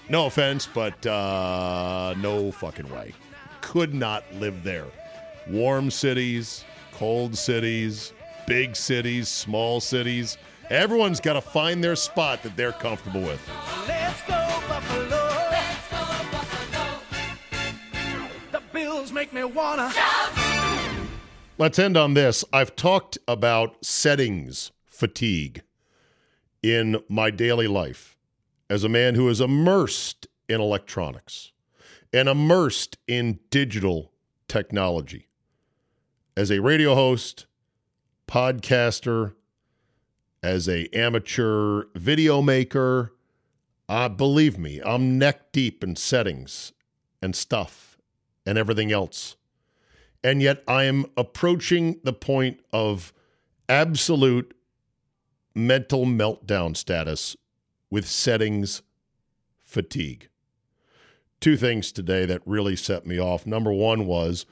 [0.08, 3.12] no offense, but uh, no fucking way.
[3.60, 4.86] Could not live there.
[5.46, 8.14] Warm cities, cold cities,
[8.46, 10.38] big cities, small cities.
[10.70, 13.46] Everyone's got to find their spot that they're comfortable with.
[13.86, 15.06] Let's go Buffalo.
[15.50, 15.98] Let's go,
[16.32, 17.00] Buffalo.
[18.52, 19.92] The Bills make me wanna
[21.58, 22.42] Let's end on this.
[22.54, 25.60] I've talked about settings fatigue
[26.62, 28.16] in my daily life
[28.68, 31.52] as a man who is immersed in electronics
[32.12, 34.12] and immersed in digital
[34.48, 35.28] technology.
[36.36, 37.46] As a radio host,
[38.26, 39.34] podcaster,
[40.42, 43.12] as a amateur video maker,
[43.88, 46.72] uh, believe me, I'm neck deep in settings
[47.20, 47.98] and stuff
[48.46, 49.36] and everything else
[50.22, 53.12] and yet I am approaching the point of
[53.68, 54.54] absolute
[55.58, 57.36] mental meltdown status
[57.90, 58.82] with settings
[59.64, 60.28] fatigue.
[61.40, 63.46] Two things today that really set me off.
[63.46, 64.46] Number one was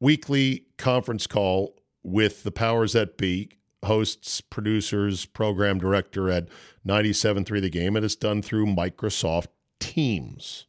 [0.00, 3.50] weekly conference call with the powers that be,
[3.84, 6.48] hosts, producers, program director at
[6.86, 9.48] 97.3 The Game, and it's done through Microsoft
[9.78, 10.66] Teams.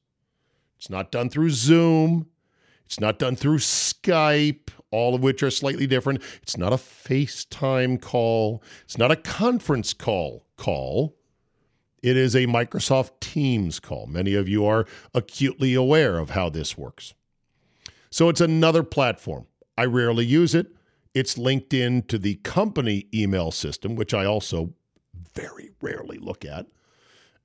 [0.77, 2.27] It's not done through Zoom.
[2.85, 6.21] It's not done through Skype, all of which are slightly different.
[6.41, 8.61] It's not a FaceTime call.
[8.83, 11.15] It's not a conference call call.
[12.03, 14.07] It is a Microsoft Teams call.
[14.07, 17.13] Many of you are acutely aware of how this works.
[18.09, 19.47] So it's another platform.
[19.77, 20.67] I rarely use it.
[21.13, 24.73] It's linked in to the company email system, which I also
[25.33, 26.67] very rarely look at.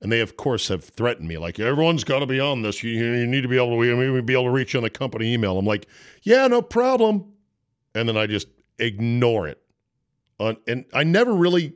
[0.01, 2.83] And they, of course, have threatened me like, everyone's got to be on this.
[2.83, 5.57] You, you need to be able to be able to reach on the company email.
[5.57, 5.87] I'm like,
[6.21, 7.32] yeah, no problem.
[7.95, 8.47] And then I just
[8.79, 9.61] ignore it.
[10.39, 11.73] Uh, and I never really,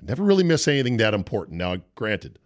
[0.00, 1.58] never really miss anything that important.
[1.58, 2.38] Now, granted,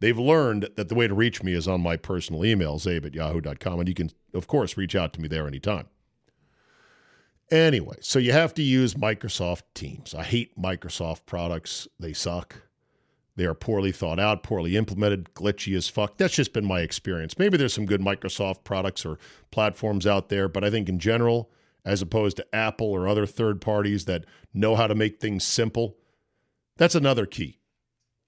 [0.00, 3.14] they've learned that the way to reach me is on my personal email, czabe at
[3.14, 3.80] yahoo.com.
[3.80, 5.88] And you can, of course, reach out to me there anytime.
[7.50, 10.14] Anyway, so you have to use Microsoft Teams.
[10.14, 12.62] I hate Microsoft products, they suck.
[13.36, 16.18] They are poorly thought out, poorly implemented, glitchy as fuck.
[16.18, 17.38] That's just been my experience.
[17.38, 19.18] Maybe there's some good Microsoft products or
[19.50, 21.50] platforms out there, but I think in general,
[21.84, 25.96] as opposed to Apple or other third parties that know how to make things simple,
[26.76, 27.58] that's another key.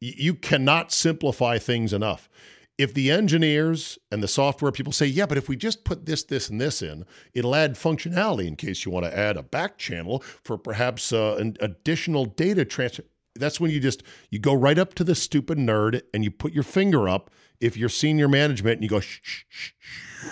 [0.00, 2.28] You cannot simplify things enough.
[2.76, 6.24] if the engineers and the software people say, yeah, but if we just put this,
[6.24, 9.78] this, and this in, it'll add functionality in case you want to add a back
[9.78, 13.04] channel for perhaps uh, an additional data transfer.
[13.36, 16.52] That's when you just you go right up to the stupid nerd and you put
[16.52, 20.28] your finger up if you're senior management and you go shh, shh, shh, shh,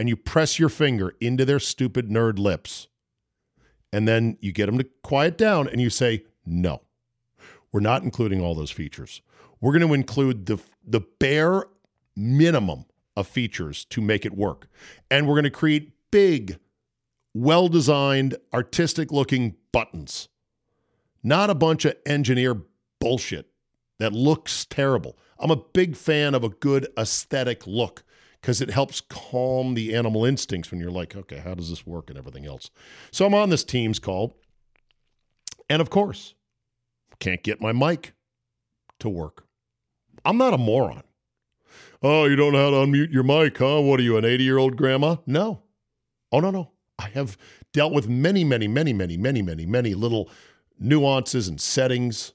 [0.00, 2.88] and you press your finger into their stupid nerd lips.
[3.92, 6.80] And then you get them to quiet down and you say, no,
[7.70, 9.20] we're not including all those features.
[9.60, 11.66] We're going to include the, the bare
[12.16, 14.68] minimum of features to make it work.
[15.10, 16.58] And we're going to create big,
[17.34, 20.30] well designed, artistic looking buttons,
[21.22, 22.62] not a bunch of engineer
[23.00, 23.50] bullshit
[23.98, 25.18] that looks terrible.
[25.38, 28.02] I'm a big fan of a good aesthetic look
[28.40, 32.08] because it helps calm the animal instincts when you're like, okay, how does this work
[32.08, 32.70] and everything else.
[33.10, 34.34] So I'm on this Teams call.
[35.68, 36.34] And of course,
[37.18, 38.14] can't get my mic
[38.98, 39.44] to work.
[40.24, 41.02] I'm not a moron.
[42.02, 43.80] Oh, you don't know how to unmute your mic, huh?
[43.80, 45.16] What are you, an 80 year old grandma?
[45.26, 45.62] No.
[46.32, 46.70] Oh, no, no.
[46.98, 47.36] I have
[47.72, 50.30] dealt with many, many, many, many, many, many, many little
[50.78, 52.32] nuances and settings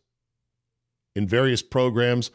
[1.15, 2.30] in various programs.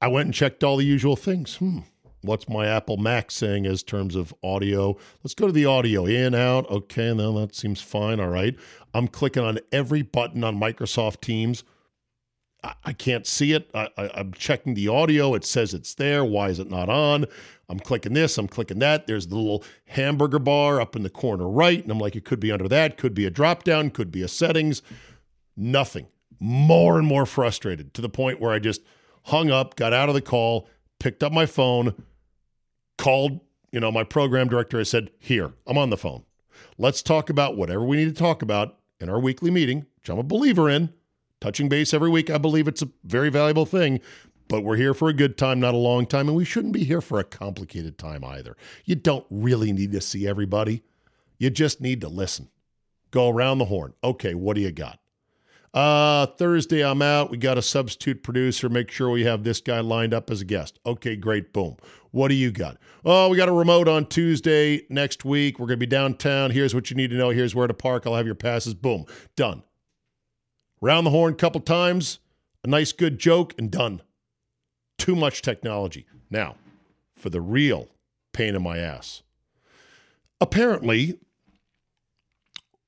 [0.00, 1.56] I went and checked all the usual things.
[1.56, 1.80] Hmm.
[2.22, 4.96] What's my Apple Mac saying as terms of audio?
[5.24, 6.70] Let's go to the audio in, out.
[6.70, 8.20] Okay, now that seems fine.
[8.20, 8.56] All right.
[8.94, 11.64] I'm clicking on every button on Microsoft Teams.
[12.62, 13.68] I, I can't see it.
[13.74, 15.34] I, I, I'm checking the audio.
[15.34, 16.24] It says it's there.
[16.24, 17.26] Why is it not on?
[17.68, 18.38] I'm clicking this.
[18.38, 19.08] I'm clicking that.
[19.08, 21.82] There's the little hamburger bar up in the corner right.
[21.82, 22.98] And I'm like, it could be under that.
[22.98, 23.90] Could be a drop down.
[23.90, 24.80] Could be a settings.
[25.56, 26.06] Nothing.
[26.38, 28.82] More and more frustrated to the point where I just
[29.24, 30.68] hung up, got out of the call,
[31.00, 31.94] picked up my phone
[33.02, 33.40] called,
[33.72, 34.78] you know, my program director.
[34.78, 36.22] I said, Here, I'm on the phone.
[36.78, 40.18] Let's talk about whatever we need to talk about in our weekly meeting, which I'm
[40.18, 40.92] a believer in.
[41.40, 44.00] Touching base every week, I believe it's a very valuable thing,
[44.46, 46.84] but we're here for a good time, not a long time, and we shouldn't be
[46.84, 48.56] here for a complicated time either.
[48.84, 50.84] You don't really need to see everybody,
[51.38, 52.48] you just need to listen.
[53.10, 53.94] Go around the horn.
[54.04, 55.00] Okay, what do you got?
[55.74, 57.30] Uh, Thursday, I'm out.
[57.30, 58.68] We got a substitute producer.
[58.68, 60.78] Make sure we have this guy lined up as a guest.
[60.84, 61.52] Okay, great.
[61.52, 61.76] Boom.
[62.10, 62.76] What do you got?
[63.06, 65.58] Oh, we got a remote on Tuesday next week.
[65.58, 66.50] We're going to be downtown.
[66.50, 67.30] Here's what you need to know.
[67.30, 68.06] Here's where to park.
[68.06, 68.74] I'll have your passes.
[68.74, 69.06] Boom.
[69.34, 69.62] Done.
[70.82, 72.18] Round the horn a couple times,
[72.64, 74.02] a nice, good joke, and done.
[74.98, 76.06] Too much technology.
[76.28, 76.56] Now,
[77.16, 77.88] for the real
[78.32, 79.22] pain in my ass.
[80.40, 81.18] Apparently,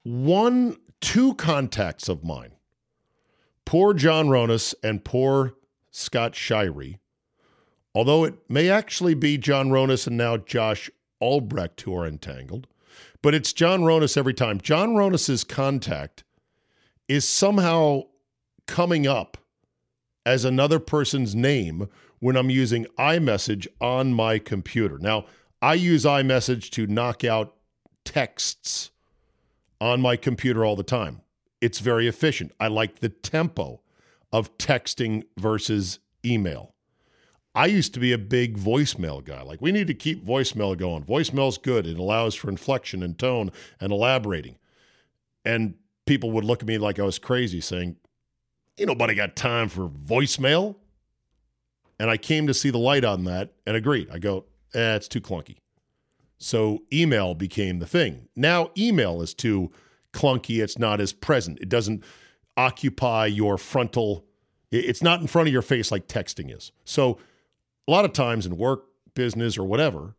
[0.03, 2.54] one, two contacts of mine
[3.65, 5.55] poor John Ronas and poor
[5.91, 6.99] Scott Shirey,
[7.95, 12.67] although it may actually be John Ronas and now Josh Albrecht who are entangled,
[13.23, 14.61] but it's John Ronas every time.
[14.61, 16.25] John Ronas's contact
[17.09, 18.03] is somehow
[18.67, 19.37] coming up
[20.27, 21.89] as another person's name
[22.19, 24.99] when I'm using iMessage on my computer.
[24.99, 25.27] Now,
[25.61, 27.55] I use iMessage to knock out
[28.05, 28.91] texts
[29.81, 31.21] on my computer all the time.
[31.65, 32.53] It's very efficient.
[32.61, 33.81] I like the tempo
[34.31, 36.75] of texting versus email.
[37.55, 39.41] I used to be a big voicemail guy.
[39.41, 41.05] Like, we need to keep voicemail going.
[41.05, 41.87] Voicemail's good.
[41.87, 43.51] It allows for inflection and tone
[43.81, 44.59] and elaborating.
[45.43, 47.97] And people would look at me like I was crazy, saying,
[48.77, 50.77] Ain't nobody got time for voicemail.
[51.99, 54.11] And I came to see the light on that and agreed.
[54.11, 55.57] I go, eh, it's too clunky.
[56.37, 58.29] So email became the thing.
[58.37, 59.73] Now email is too
[60.15, 60.63] clunky.
[60.63, 61.59] It's not as present.
[61.61, 62.03] It doesn't
[62.57, 64.25] occupy your frontal.
[64.71, 66.73] It's not in front of your face like texting is.
[66.85, 67.19] So
[67.87, 68.85] a lot of times in work,
[69.15, 70.15] business, or whatever,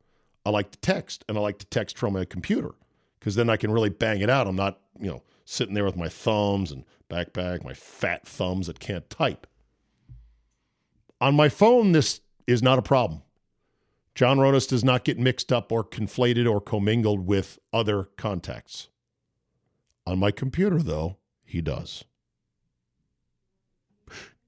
[0.45, 2.75] I like to text, and I like to text from a computer
[3.19, 4.47] because then I can really bang it out.
[4.47, 8.79] I'm not, you know, sitting there with my thumbs and backpack, my fat thumbs that
[8.79, 9.47] can't type.
[11.19, 13.23] On my phone, this is not a problem.
[14.13, 18.89] John Ronas does not get mixed up or conflated or commingled with other contacts.
[20.07, 22.03] On my computer, though, he does.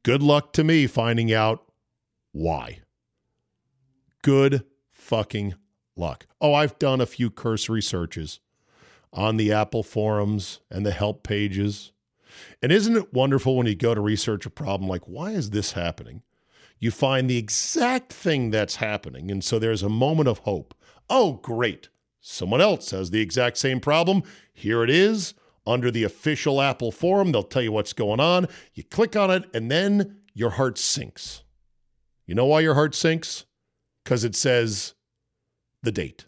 [0.04, 1.64] Good luck to me finding out
[2.32, 2.82] why.
[4.22, 5.56] Good fucking
[5.96, 6.28] luck.
[6.40, 8.40] Oh, I've done a few cursory searches
[9.12, 11.92] on the Apple forums and the help pages.
[12.62, 15.72] And isn't it wonderful when you go to research a problem like, why is this
[15.74, 16.22] happening?
[16.80, 19.32] You find the exact thing that's happening.
[19.32, 20.76] And so there's a moment of hope.
[21.10, 21.90] Oh, great.
[22.22, 24.22] Someone else has the exact same problem.
[24.54, 25.34] Here it is
[25.68, 27.32] under the official Apple forum.
[27.32, 28.48] They'll tell you what's going on.
[28.74, 31.44] You click on it, and then your heart sinks.
[32.26, 33.46] You know why your heart sinks?
[34.04, 34.96] Because it says
[35.84, 36.26] the date,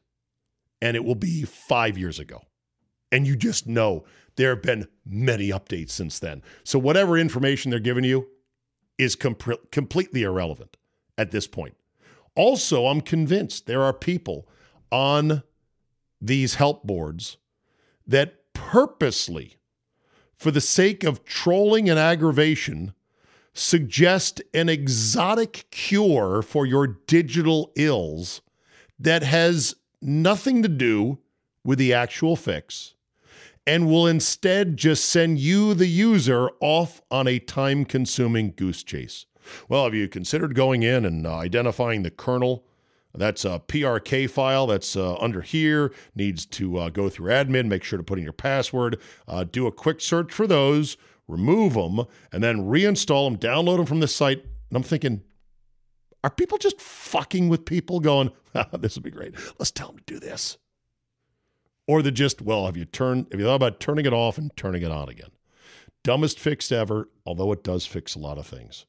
[0.82, 2.42] and it will be five years ago.
[3.12, 4.04] And you just know
[4.36, 6.44] there have been many updates since then.
[6.64, 8.28] So, whatever information they're giving you
[8.98, 9.36] is com-
[9.72, 10.78] completely irrelevant.
[11.18, 11.76] at this point.
[12.36, 14.48] Also, I'm convinced there are people
[14.90, 15.44] on
[16.22, 17.36] these help boards
[18.08, 19.58] that purposely,
[20.36, 22.94] for the sake of trolling and aggravation,
[23.54, 28.42] suggest an exotic cure for your digital ills
[28.98, 31.18] that has nothing to do
[31.64, 32.96] with the actual fix
[33.68, 39.26] and will instead just send you, the user, off on a time consuming goose chase.
[39.68, 42.64] Well, have you considered going in and uh, identifying the kernel?
[43.14, 47.84] That's a PRK file that's uh, under here, needs to uh, go through admin, make
[47.84, 50.96] sure to put in your password, uh, do a quick search for those,
[51.28, 54.44] remove them, and then reinstall them, download them from the site.
[54.44, 55.22] And I'm thinking,
[56.24, 58.32] are people just fucking with people going,
[58.80, 59.34] this would be great.
[59.58, 60.58] Let's tell them to do this.
[61.88, 64.56] Or the just, well, have you turned, have you thought about turning it off and
[64.56, 65.32] turning it on again?
[66.04, 68.86] Dumbest fix ever, although it does fix a lot of things.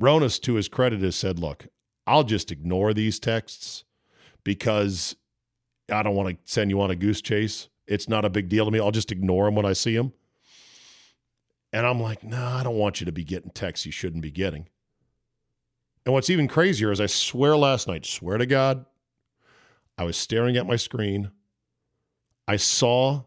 [0.00, 1.66] Ronas, to his credit, has said, look,
[2.06, 3.84] I'll just ignore these texts
[4.44, 5.16] because
[5.90, 7.68] I don't want to send you on a goose chase.
[7.86, 8.80] It's not a big deal to me.
[8.80, 10.12] I'll just ignore them when I see them.
[11.72, 14.22] And I'm like, no, nah, I don't want you to be getting texts you shouldn't
[14.22, 14.68] be getting.
[16.04, 18.84] And what's even crazier is I swear last night, swear to God,
[19.96, 21.30] I was staring at my screen.
[22.48, 23.22] I saw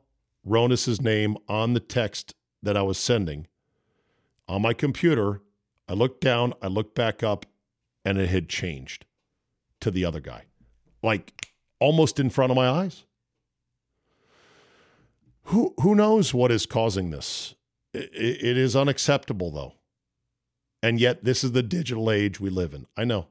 [0.46, 3.48] Ronas's name on the text that I was sending
[4.48, 5.42] on my computer.
[5.88, 7.46] I looked down, I looked back up,
[8.04, 9.06] and it had changed
[9.82, 10.46] to the other guy,
[11.04, 13.04] like almost in front of my eyes.
[15.50, 17.56] Who who knows what is causing this?
[17.96, 19.74] it, it is unacceptable, though,
[20.84, 22.86] and yet this is the digital age we live in.
[22.98, 23.28] I know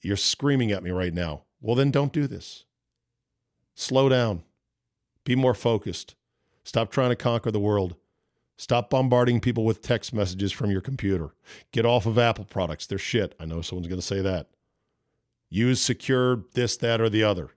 [0.00, 1.42] you're screaming at me right now.
[1.60, 2.64] Well, then don't do this.
[3.74, 4.42] Slow down.
[5.24, 6.16] Be more focused.
[6.64, 7.94] Stop trying to conquer the world.
[8.62, 11.34] Stop bombarding people with text messages from your computer.
[11.72, 12.86] Get off of Apple products.
[12.86, 13.34] They're shit.
[13.40, 14.50] I know someone's going to say that.
[15.50, 17.50] Use secure this, that, or the other.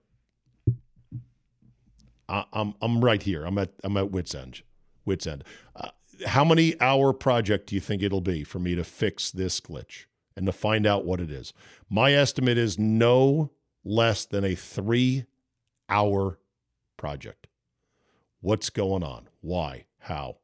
[2.28, 3.44] I, am I'm right here.
[3.44, 4.62] I'm at I'm at wits end.
[5.04, 5.44] Wits end.
[5.76, 5.90] Uh,
[6.26, 10.06] how many hour project do you think it'll be for me to fix this glitch
[10.36, 11.52] and to find out what it is?
[11.88, 13.52] My estimate is no
[13.84, 15.26] less than a three
[15.88, 16.40] hour
[16.96, 17.46] project.
[18.40, 19.28] What's going on?
[19.40, 19.84] Why?
[20.00, 20.38] How?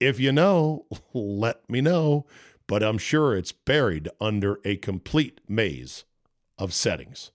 [0.00, 2.26] If you know, let me know,
[2.66, 6.04] but I'm sure it's buried under a complete maze
[6.58, 7.30] of settings.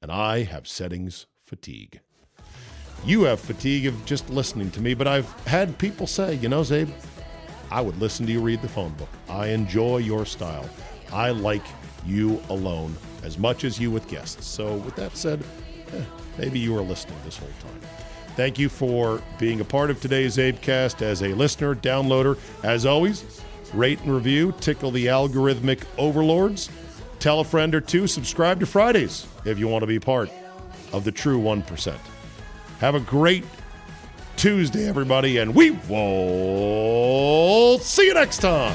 [0.00, 2.00] And I have settings fatigue.
[3.04, 6.60] You have fatigue of just listening to me, but I've had people say, you know,
[6.60, 6.92] Czabe,
[7.70, 9.08] I would listen to you read the phone book.
[9.28, 10.68] I enjoy your style.
[11.12, 11.64] I like
[12.06, 14.46] you alone as much as you with guests.
[14.46, 15.42] So, with that said,
[15.94, 16.02] eh,
[16.38, 18.09] maybe you were listening this whole time.
[18.40, 22.38] Thank you for being a part of today's Czabecast as a listener, downloader.
[22.64, 23.42] As always,
[23.74, 26.70] rate and review, tickle the algorithmic overlords.
[27.18, 30.30] Tell a friend or two, subscribe to Fridays if you want to be part
[30.90, 31.98] of the true 1%.
[32.78, 33.44] Have a great
[34.36, 38.74] Tuesday, everybody, and we will see you next time.